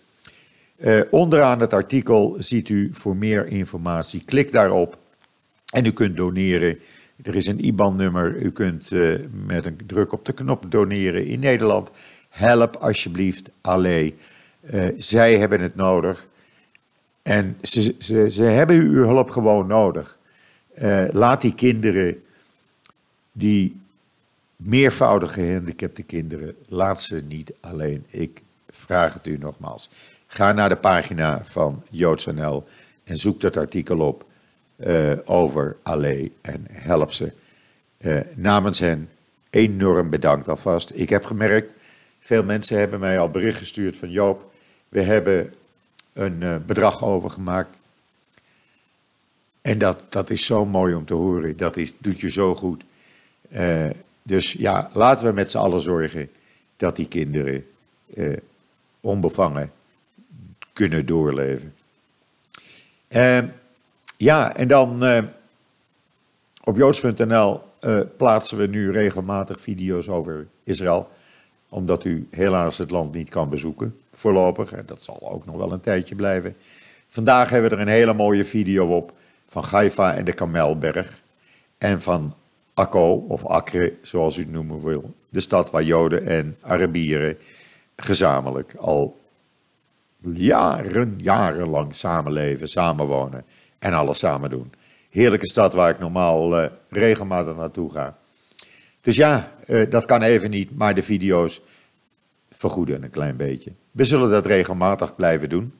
Uh, 0.78 1.00
onderaan 1.10 1.60
het 1.60 1.72
artikel 1.72 2.36
ziet 2.38 2.68
u 2.68 2.90
voor 2.92 3.16
meer 3.16 3.46
informatie. 3.46 4.22
Klik 4.24 4.52
daarop 4.52 4.98
en 5.72 5.86
u 5.86 5.92
kunt 5.92 6.16
doneren. 6.16 6.78
Er 7.22 7.36
is 7.36 7.46
een 7.46 7.64
IBAN-nummer. 7.64 8.36
U 8.36 8.50
kunt 8.50 8.90
uh, 8.90 9.18
met 9.46 9.66
een 9.66 9.80
druk 9.86 10.12
op 10.12 10.24
de 10.24 10.32
knop 10.32 10.64
doneren 10.68 11.26
in 11.26 11.40
Nederland. 11.40 11.90
Help 12.28 12.76
alsjeblieft 12.76 13.50
Allee. 13.60 14.14
Uh, 14.74 14.84
zij 14.96 15.38
hebben 15.38 15.60
het 15.60 15.74
nodig. 15.74 16.26
En 17.22 17.58
ze, 17.62 17.94
ze, 17.98 18.30
ze 18.30 18.42
hebben 18.42 18.76
uw 18.76 19.04
hulp 19.04 19.30
gewoon 19.30 19.66
nodig. 19.66 20.18
laat 21.12 21.40
die 21.40 21.54
kinderen 21.54 22.22
die 23.32 23.80
meervoudig 24.56 25.32
gehandicapte 25.32 26.02
kinderen, 26.02 26.56
laat 26.68 27.02
ze 27.02 27.22
niet 27.28 27.52
alleen. 27.60 28.04
Ik 28.08 28.42
vraag 28.68 29.14
het 29.14 29.26
u 29.26 29.38
nogmaals. 29.38 29.90
Ga 30.26 30.52
naar 30.52 30.68
de 30.68 30.76
pagina 30.76 31.40
van 31.44 31.82
JoodsNL 31.90 32.64
en 33.04 33.16
zoek 33.16 33.40
dat 33.40 33.56
artikel 33.56 33.98
op 33.98 34.24
uh, 34.76 35.12
over 35.24 35.76
Allee 35.82 36.32
en 36.40 36.66
help 36.70 37.12
ze. 37.12 37.32
Uh, 37.98 38.20
namens 38.34 38.78
hen 38.78 39.08
enorm 39.50 40.10
bedankt 40.10 40.48
alvast. 40.48 40.90
Ik 40.94 41.08
heb 41.08 41.24
gemerkt, 41.24 41.74
veel 42.18 42.42
mensen 42.42 42.78
hebben 42.78 43.00
mij 43.00 43.18
al 43.18 43.30
bericht 43.30 43.58
gestuurd 43.58 43.96
van 43.96 44.10
Joop, 44.10 44.52
we 44.88 45.02
hebben 45.02 45.54
een 46.12 46.40
uh, 46.40 46.56
bedrag 46.66 47.04
overgemaakt. 47.04 47.78
En 49.60 49.78
dat, 49.78 50.06
dat 50.08 50.30
is 50.30 50.46
zo 50.46 50.64
mooi 50.64 50.94
om 50.94 51.04
te 51.04 51.14
horen. 51.14 51.56
Dat 51.56 51.76
is, 51.76 51.92
doet 51.98 52.20
je 52.20 52.30
zo 52.30 52.54
goed. 52.54 52.84
dus 54.22 54.52
ja, 54.52 54.90
laten 54.92 55.26
we 55.26 55.32
met 55.32 55.50
z'n 55.50 55.58
allen 55.58 55.80
zorgen 55.80 56.30
dat 56.76 56.96
die 56.96 57.08
kinderen 57.08 57.66
onbevangen 59.00 59.70
kunnen 60.76 61.06
doorleven. 61.06 61.74
Uh, 63.08 63.38
ja, 64.16 64.56
en 64.56 64.68
dan 64.68 65.04
uh, 65.04 65.18
op 66.64 66.76
joods.nl 66.76 67.60
eh, 67.80 68.00
plaatsen 68.16 68.58
we 68.58 68.66
nu 68.66 68.92
regelmatig 68.92 69.60
video's 69.60 70.08
over 70.08 70.46
Israël. 70.64 71.08
Omdat 71.68 72.04
u 72.04 72.26
helaas 72.30 72.78
het 72.78 72.90
land 72.90 73.14
niet 73.14 73.28
kan 73.28 73.50
bezoeken, 73.50 73.96
voorlopig. 74.12 74.72
En 74.72 74.82
dat 74.86 75.02
zal 75.02 75.30
ook 75.30 75.46
nog 75.46 75.56
wel 75.56 75.72
een 75.72 75.80
tijdje 75.80 76.14
blijven. 76.14 76.56
Vandaag 77.08 77.50
hebben 77.50 77.70
we 77.70 77.76
er 77.76 77.82
een 77.82 77.88
hele 77.88 78.12
mooie 78.12 78.44
video 78.44 78.96
op 78.96 79.12
van 79.46 79.64
Haifa 79.64 80.14
en 80.14 80.24
de 80.24 80.32
Kamelberg. 80.32 81.20
En 81.78 82.02
van 82.02 82.34
Akko, 82.74 83.24
of 83.28 83.44
Akre, 83.44 83.92
zoals 84.02 84.36
u 84.36 84.40
het 84.40 84.50
noemen 84.50 84.84
wil. 84.84 85.14
De 85.28 85.40
stad 85.40 85.70
waar 85.70 85.82
Joden 85.82 86.26
en 86.26 86.56
Arabieren 86.60 87.38
gezamenlijk 87.96 88.74
al 88.74 89.18
jaren, 90.22 91.14
jarenlang 91.18 91.94
samenleven, 91.94 92.68
samenwonen 92.68 93.44
en 93.78 93.92
alles 93.92 94.18
samen 94.18 94.50
doen. 94.50 94.72
Heerlijke 95.10 95.46
stad 95.46 95.74
waar 95.74 95.90
ik 95.90 95.98
normaal 95.98 96.62
uh, 96.62 96.66
regelmatig 96.88 97.56
naartoe 97.56 97.90
ga. 97.90 98.16
Dus 99.00 99.16
ja, 99.16 99.52
uh, 99.66 99.90
dat 99.90 100.04
kan 100.04 100.22
even 100.22 100.50
niet, 100.50 100.76
maar 100.76 100.94
de 100.94 101.02
video's 101.02 101.60
vergoeden 102.48 103.02
een 103.02 103.10
klein 103.10 103.36
beetje. 103.36 103.72
We 103.90 104.04
zullen 104.04 104.30
dat 104.30 104.46
regelmatig 104.46 105.14
blijven 105.14 105.48
doen. 105.48 105.72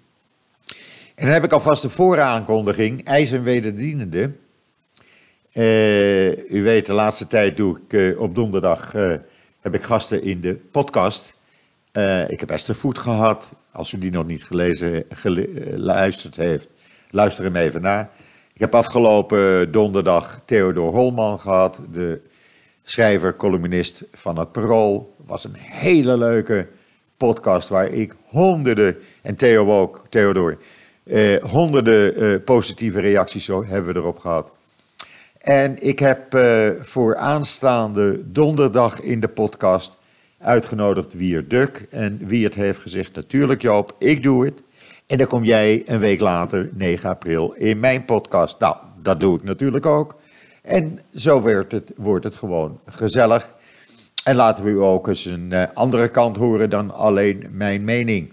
En 1.15 1.25
dan 1.25 1.35
heb 1.35 1.45
ik 1.45 1.53
alvast 1.53 1.83
de 1.83 1.91
vooraankondiging, 1.91 3.05
ijs 3.05 3.33
en 3.33 3.43
wederdienende. 3.43 4.31
Uh, 5.53 6.53
u 6.53 6.63
weet, 6.63 6.87
de 6.87 6.93
laatste 6.93 7.27
tijd 7.27 7.57
doe 7.57 7.81
ik 7.89 8.19
op 8.19 8.35
donderdag 8.35 8.93
heb 9.67 9.75
ik 9.75 9.83
gasten 9.83 10.23
in 10.23 10.41
de 10.41 10.55
podcast. 10.55 11.35
Ik 12.29 12.41
heb 12.41 12.51
Esther 12.51 12.75
Voet 12.75 12.99
gehad, 12.99 13.53
als 13.73 13.93
u 13.93 13.99
die 13.99 14.11
nog 14.11 14.27
niet 14.27 14.45
gelezen, 14.45 15.05
geluisterd 15.09 16.37
heeft, 16.37 16.69
luister 17.11 17.45
hem 17.45 17.57
even 17.57 17.83
na. 17.83 18.11
Ik 18.53 18.61
heb 18.61 18.75
afgelopen 18.75 19.73
donderdag 19.73 20.41
Theodor 20.45 20.93
Holman 20.93 21.41
gehad, 21.41 21.81
de 21.93 22.21
schrijver, 22.83 23.37
columnist 23.37 24.05
van 24.13 24.39
het 24.39 24.53
Parool. 24.53 25.15
was 25.27 25.45
een 25.45 25.55
hele 25.55 26.19
leuke 26.19 26.67
podcast 27.17 27.69
waar 27.69 27.89
ik 27.89 28.15
honderden, 28.27 28.97
en 29.23 29.35
Theo 29.35 29.81
ook, 29.81 30.07
Theodor, 30.09 30.59
eh, 31.05 31.43
honderden 31.43 32.17
eh, 32.17 32.45
positieve 32.45 33.01
reacties 33.01 33.47
hebben 33.47 33.85
we 33.85 34.01
erop 34.01 34.19
gehad. 34.19 34.53
En 35.39 35.83
ik 35.83 35.99
heb 35.99 36.35
eh, 36.35 36.69
voor 36.81 37.17
aanstaande 37.17 38.33
donderdag 38.33 39.01
in 39.01 39.21
de 39.21 39.29
podcast 39.29 39.97
uitgenodigd 40.39 41.15
Wier 41.15 41.49
Duk. 41.49 41.87
En 41.91 42.27
wie 42.27 42.45
het 42.45 42.55
heeft 42.55 42.81
gezegd, 42.81 43.15
natuurlijk 43.15 43.63
Joop, 43.63 43.95
ik 43.99 44.23
doe 44.23 44.45
het. 44.45 44.63
En 45.07 45.19
dan 45.19 45.27
kom 45.27 45.45
jij 45.45 45.83
een 45.87 45.99
week 45.99 46.21
later, 46.21 46.69
9 46.73 47.09
april, 47.09 47.53
in 47.53 47.81
mijn 47.81 48.05
podcast. 48.05 48.59
Nou, 48.59 48.77
dat 49.03 49.21
doe 49.21 49.37
ik 49.37 49.43
natuurlijk 49.43 49.87
ook. 49.87 50.17
En 50.63 51.01
zo 51.15 51.41
wordt 51.41 51.73
het, 51.73 51.93
wordt 51.97 52.25
het 52.25 52.35
gewoon 52.35 52.81
gezellig. 52.87 53.53
En 54.25 54.37
laten 54.37 54.65
we 54.65 54.71
u 54.71 54.81
ook 54.81 55.09
eens 55.09 55.25
een 55.25 55.51
uh, 55.53 55.63
andere 55.75 56.09
kant 56.09 56.37
horen 56.37 56.71
dan 56.71 56.95
alleen 56.95 57.47
mijn 57.51 57.85
mening. 57.85 58.33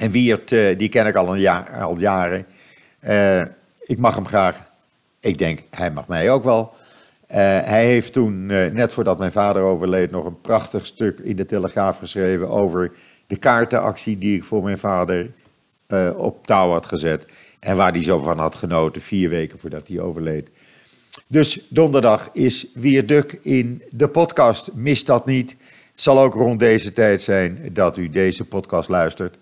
En 0.00 0.10
Wiert, 0.10 0.52
uh, 0.52 0.78
die 0.78 0.88
ken 0.88 1.06
ik 1.06 1.14
al, 1.14 1.34
een 1.34 1.40
jaar, 1.40 1.82
al 1.82 1.98
jaren. 1.98 2.46
Uh, 3.00 3.40
ik 3.80 3.98
mag 3.98 4.14
hem 4.14 4.26
graag. 4.26 4.70
Ik 5.20 5.38
denk, 5.38 5.60
hij 5.70 5.90
mag 5.90 6.08
mij 6.08 6.30
ook 6.30 6.44
wel. 6.44 6.74
Uh, 7.30 7.36
hij 7.60 7.86
heeft 7.86 8.12
toen, 8.12 8.48
uh, 8.50 8.70
net 8.70 8.92
voordat 8.92 9.18
mijn 9.18 9.32
vader 9.32 9.62
overleed, 9.62 10.10
nog 10.10 10.24
een 10.24 10.40
prachtig 10.40 10.86
stuk 10.86 11.18
in 11.18 11.36
de 11.36 11.46
Telegraaf 11.46 11.98
geschreven 11.98 12.48
over 12.48 12.92
de 13.26 13.36
kaartenactie 13.36 14.18
die 14.18 14.36
ik 14.36 14.44
voor 14.44 14.62
mijn 14.62 14.78
vader 14.78 15.30
uh, 15.88 16.10
op 16.16 16.46
touw 16.46 16.70
had 16.70 16.86
gezet. 16.86 17.26
En 17.58 17.76
waar 17.76 17.92
hij 17.92 18.02
zo 18.02 18.18
van 18.18 18.38
had 18.38 18.56
genoten, 18.56 19.02
vier 19.02 19.28
weken 19.28 19.58
voordat 19.58 19.88
hij 19.88 20.00
overleed. 20.00 20.50
Dus 21.26 21.66
donderdag 21.68 22.30
is 22.32 22.66
weer 22.74 23.06
Duk 23.06 23.38
in 23.42 23.82
de 23.90 24.08
podcast. 24.08 24.70
Mis 24.74 25.04
dat 25.04 25.26
niet. 25.26 25.56
Het 25.92 26.02
zal 26.02 26.20
ook 26.20 26.34
rond 26.34 26.58
deze 26.58 26.92
tijd 26.92 27.22
zijn 27.22 27.70
dat 27.72 27.96
u 27.96 28.10
deze 28.10 28.44
podcast 28.44 28.88
luistert. 28.88 29.36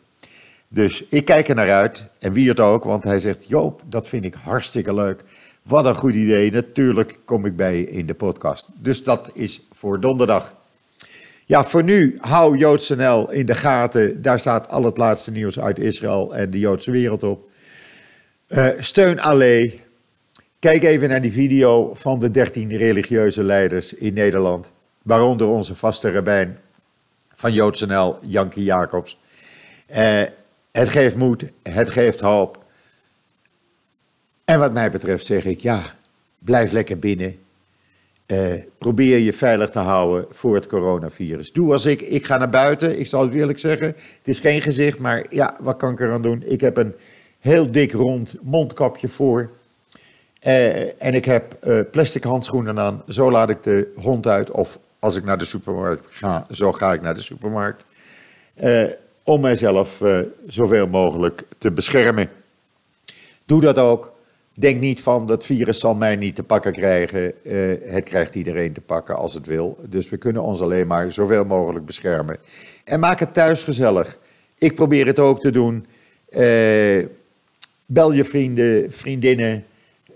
Dus 0.69 1.05
ik 1.09 1.25
kijk 1.25 1.49
er 1.49 1.55
naar 1.55 1.73
uit. 1.73 2.05
En 2.19 2.33
wie 2.33 2.49
het 2.49 2.61
ook, 2.61 2.85
want 2.85 3.05
hij 3.05 3.21
zegt: 3.21 3.49
Joop, 3.49 3.83
dat 3.87 4.09
vind 4.09 4.25
ik 4.25 4.35
hartstikke 4.35 4.95
leuk. 4.95 5.25
Wat 5.63 5.85
een 5.85 5.95
goed 5.95 6.15
idee. 6.15 6.51
Natuurlijk 6.51 7.19
kom 7.25 7.47
ik 7.47 7.57
bij 7.57 7.77
je 7.77 7.91
in 7.91 8.07
de 8.07 8.15
podcast. 8.15 8.69
Dus 8.75 9.05
dat 9.05 9.31
is 9.35 9.63
voor 9.71 10.01
donderdag. 10.01 10.55
Ja, 11.47 11.65
voor 11.65 11.85
nu 11.85 12.19
hou 12.21 12.57
JoodsNL 12.57 13.31
in 13.31 13.47
de 13.47 13.55
gaten. 13.55 14.23
Daar 14.23 14.41
staat 14.41 14.69
al 14.69 14.85
het 14.85 14.97
laatste 14.97 15.31
nieuws 15.31 15.61
uit 15.61 15.79
Israël 15.79 16.35
en 16.35 16.51
de 16.51 16.59
Joodse 16.59 16.91
wereld 16.91 17.23
op. 17.23 17.51
Uh, 18.49 18.69
steun 18.79 19.21
Allee. 19.21 19.81
Kijk 20.59 20.83
even 20.83 21.09
naar 21.09 21.23
die 21.23 21.33
video 21.33 21.95
van 21.95 22.19
de 22.19 22.31
13 22.31 22.77
religieuze 22.77 23.45
leiders 23.45 23.95
in 23.95 24.15
Nederland. 24.15 24.71
Waaronder 25.03 25.47
onze 25.47 25.75
vaste 25.75 26.11
rabbijn 26.11 26.59
van 27.35 27.53
JoodsNL, 27.53 28.19
Jankie 28.21 28.65
Jacobs. 28.65 29.19
Uh, 29.91 30.23
het 30.73 30.89
geeft 30.89 31.17
moed, 31.17 31.45
het 31.63 31.91
geeft 31.91 32.21
hoop. 32.21 32.62
En 34.45 34.59
wat 34.59 34.73
mij 34.73 34.91
betreft 34.91 35.27
zeg 35.27 35.45
ik 35.45 35.61
ja, 35.61 35.83
blijf 36.39 36.73
lekker 36.73 36.99
binnen. 36.99 37.37
Uh, 38.27 38.53
probeer 38.79 39.19
je 39.19 39.33
veilig 39.33 39.71
te 39.71 39.79
houden 39.79 40.27
voor 40.31 40.55
het 40.55 40.67
coronavirus. 40.67 41.53
Doe 41.53 41.73
als 41.73 41.87
ik, 41.87 42.01
ik 42.01 42.25
ga 42.25 42.37
naar 42.37 42.49
buiten. 42.49 42.99
Ik 42.99 43.07
zal 43.07 43.23
het 43.23 43.33
eerlijk 43.33 43.59
zeggen, 43.59 43.87
het 43.87 44.29
is 44.29 44.39
geen 44.39 44.61
gezicht, 44.61 44.99
maar 44.99 45.27
ja, 45.31 45.57
wat 45.61 45.77
kan 45.77 45.93
ik 45.93 46.01
eraan 46.01 46.23
doen? 46.23 46.43
Ik 46.47 46.61
heb 46.61 46.77
een 46.77 46.95
heel 47.41 47.71
dik 47.71 47.93
rond 47.93 48.35
mondkapje 48.41 49.09
voor. 49.09 49.51
Uh, 50.47 51.03
en 51.03 51.15
ik 51.15 51.25
heb 51.25 51.57
uh, 51.65 51.81
plastic 51.91 52.25
handschoenen 52.25 52.79
aan. 52.79 53.03
Zo 53.09 53.31
laat 53.31 53.51
ik 53.51 53.63
de 53.63 53.93
hond 53.97 54.27
uit. 54.27 54.51
Of 54.51 54.79
als 54.99 55.17
ik 55.17 55.25
naar 55.25 55.39
de 55.39 55.45
supermarkt 55.45 56.05
ga, 56.11 56.47
zo 56.51 56.73
ga 56.73 56.93
ik 56.93 57.03
naar 57.03 57.15
de 57.15 57.23
supermarkt. 57.23 57.85
om 59.23 59.41
mijzelf 59.41 60.03
zoveel 60.47 60.87
mogelijk 60.87 61.43
te 61.59 61.71
beschermen. 61.71 62.31
Doe 63.47 63.61
dat 63.61 63.79
ook. 63.79 64.12
Denk 64.55 64.81
niet 64.81 65.01
van 65.01 65.27
dat 65.27 65.45
virus 65.45 65.81
zal 65.81 65.95
mij 65.95 66.17
niet 66.17 66.35
te 66.35 66.43
pakken 66.43 66.73
krijgen. 66.73 67.45
Eh, 67.45 67.93
het 67.93 68.05
krijgt 68.05 68.35
iedereen 68.35 68.73
te 68.73 68.81
pakken 68.81 69.17
als 69.17 69.35
het 69.35 69.47
wil. 69.47 69.79
Dus 69.89 70.09
we 70.09 70.17
kunnen 70.17 70.43
ons 70.43 70.61
alleen 70.61 70.87
maar 70.87 71.13
zoveel 71.13 71.45
mogelijk 71.45 71.87
beschermen. 71.87 72.37
En 72.85 73.01
maak 73.01 73.19
het 73.19 73.35
thuis 73.35 73.65
gezellig. 73.65 74.19
Ik 74.59 74.75
probeer 74.75 75.07
het 75.07 75.19
ook 75.19 75.41
te 75.41 75.51
doen. 75.51 75.87
Eh, 76.29 77.05
bel 77.87 78.13
je 78.13 78.25
vrienden, 78.25 78.93
vriendinnen 78.93 79.65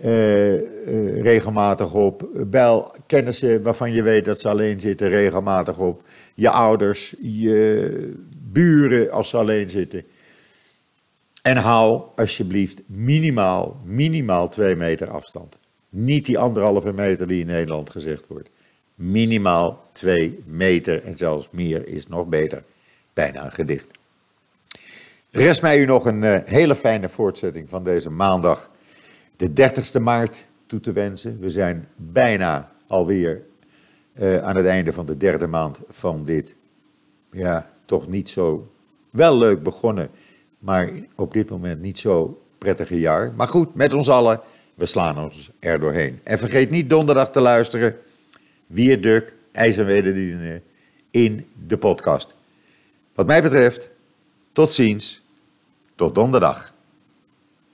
eh, 0.01 1.23
regelmatig 1.23 1.95
op. 1.95 2.29
Bel 2.33 2.95
kennissen 3.07 3.63
waarvan 3.63 3.93
je 3.93 4.03
weet 4.03 4.25
dat 4.25 4.41
ze 4.41 4.49
alleen 4.49 4.81
zitten 4.81 5.09
regelmatig 5.09 5.79
op. 5.79 6.03
Je 6.35 6.51
ouders, 6.51 7.15
je 7.21 8.13
buren 8.53 9.11
als 9.11 9.31
ze 9.31 9.37
alleen 9.37 9.71
zitten. 9.71 10.05
En 11.47 11.57
hou 11.57 12.03
alsjeblieft 12.17 12.83
minimaal, 12.87 13.81
minimaal 13.85 14.49
twee 14.49 14.75
meter 14.75 15.11
afstand. 15.11 15.59
Niet 15.89 16.25
die 16.25 16.39
anderhalve 16.39 16.93
meter 16.93 17.27
die 17.27 17.41
in 17.41 17.47
Nederland 17.47 17.91
gezegd 17.91 18.27
wordt. 18.27 18.49
Minimaal 18.95 19.89
twee 19.93 20.43
meter 20.47 21.03
en 21.03 21.19
zelfs 21.19 21.49
meer 21.51 21.89
is 21.89 22.07
nog 22.07 22.27
beter. 22.27 22.63
Bijna 23.13 23.45
een 23.45 23.53
gedicht. 23.53 23.87
Rest 25.31 25.63
mij 25.63 25.79
u 25.81 25.85
nog 25.85 26.05
een 26.05 26.23
uh, 26.23 26.39
hele 26.45 26.75
fijne 26.75 27.09
voortzetting 27.09 27.69
van 27.69 27.85
deze 27.85 28.11
maandag, 28.11 28.71
de 29.37 29.51
30ste 29.51 30.03
maart, 30.03 30.45
toe 30.67 30.81
te 30.81 30.93
wensen. 30.93 31.41
We 31.41 31.51
zijn 31.51 31.89
bijna 31.97 32.71
alweer 32.87 33.43
uh, 34.19 34.43
aan 34.43 34.57
het 34.57 34.67
einde 34.67 34.93
van 34.93 35.07
de 35.07 35.17
derde 35.17 35.47
maand 35.47 35.81
van 35.89 36.25
dit, 36.25 36.55
ja, 37.31 37.71
toch 37.85 38.09
niet 38.09 38.31
zo 38.31 38.73
wel 39.11 39.39
leuk 39.39 39.63
begonnen 39.63 40.11
maar 40.67 40.91
op 41.15 41.33
dit 41.33 41.51
moment 41.51 41.81
niet 41.81 41.99
zo 41.99 42.43
prettige 42.59 43.01
jaar. 43.01 43.33
Maar 43.37 43.49
goed, 43.49 43.75
met 43.75 43.93
ons 43.93 44.09
allen, 44.09 44.41
we 44.75 44.87
slaan 44.87 45.19
ons 45.19 45.51
er 45.59 45.81
doorheen. 45.81 46.21
En 46.23 46.39
vergeet 46.39 46.71
niet 46.71 46.91
donderdag 46.91 47.31
te 47.31 47.41
luisteren. 47.41 47.95
Wie 48.67 49.01
Duk, 49.01 49.35
IJs 49.53 49.77
en 49.77 49.87
Wederdienen 49.87 50.63
in 51.11 51.47
de 51.67 51.77
podcast. 51.77 52.35
Wat 53.15 53.27
mij 53.27 53.43
betreft, 53.43 53.89
tot 54.53 54.73
ziens, 54.73 55.23
tot 55.95 56.15
donderdag. 56.15 56.75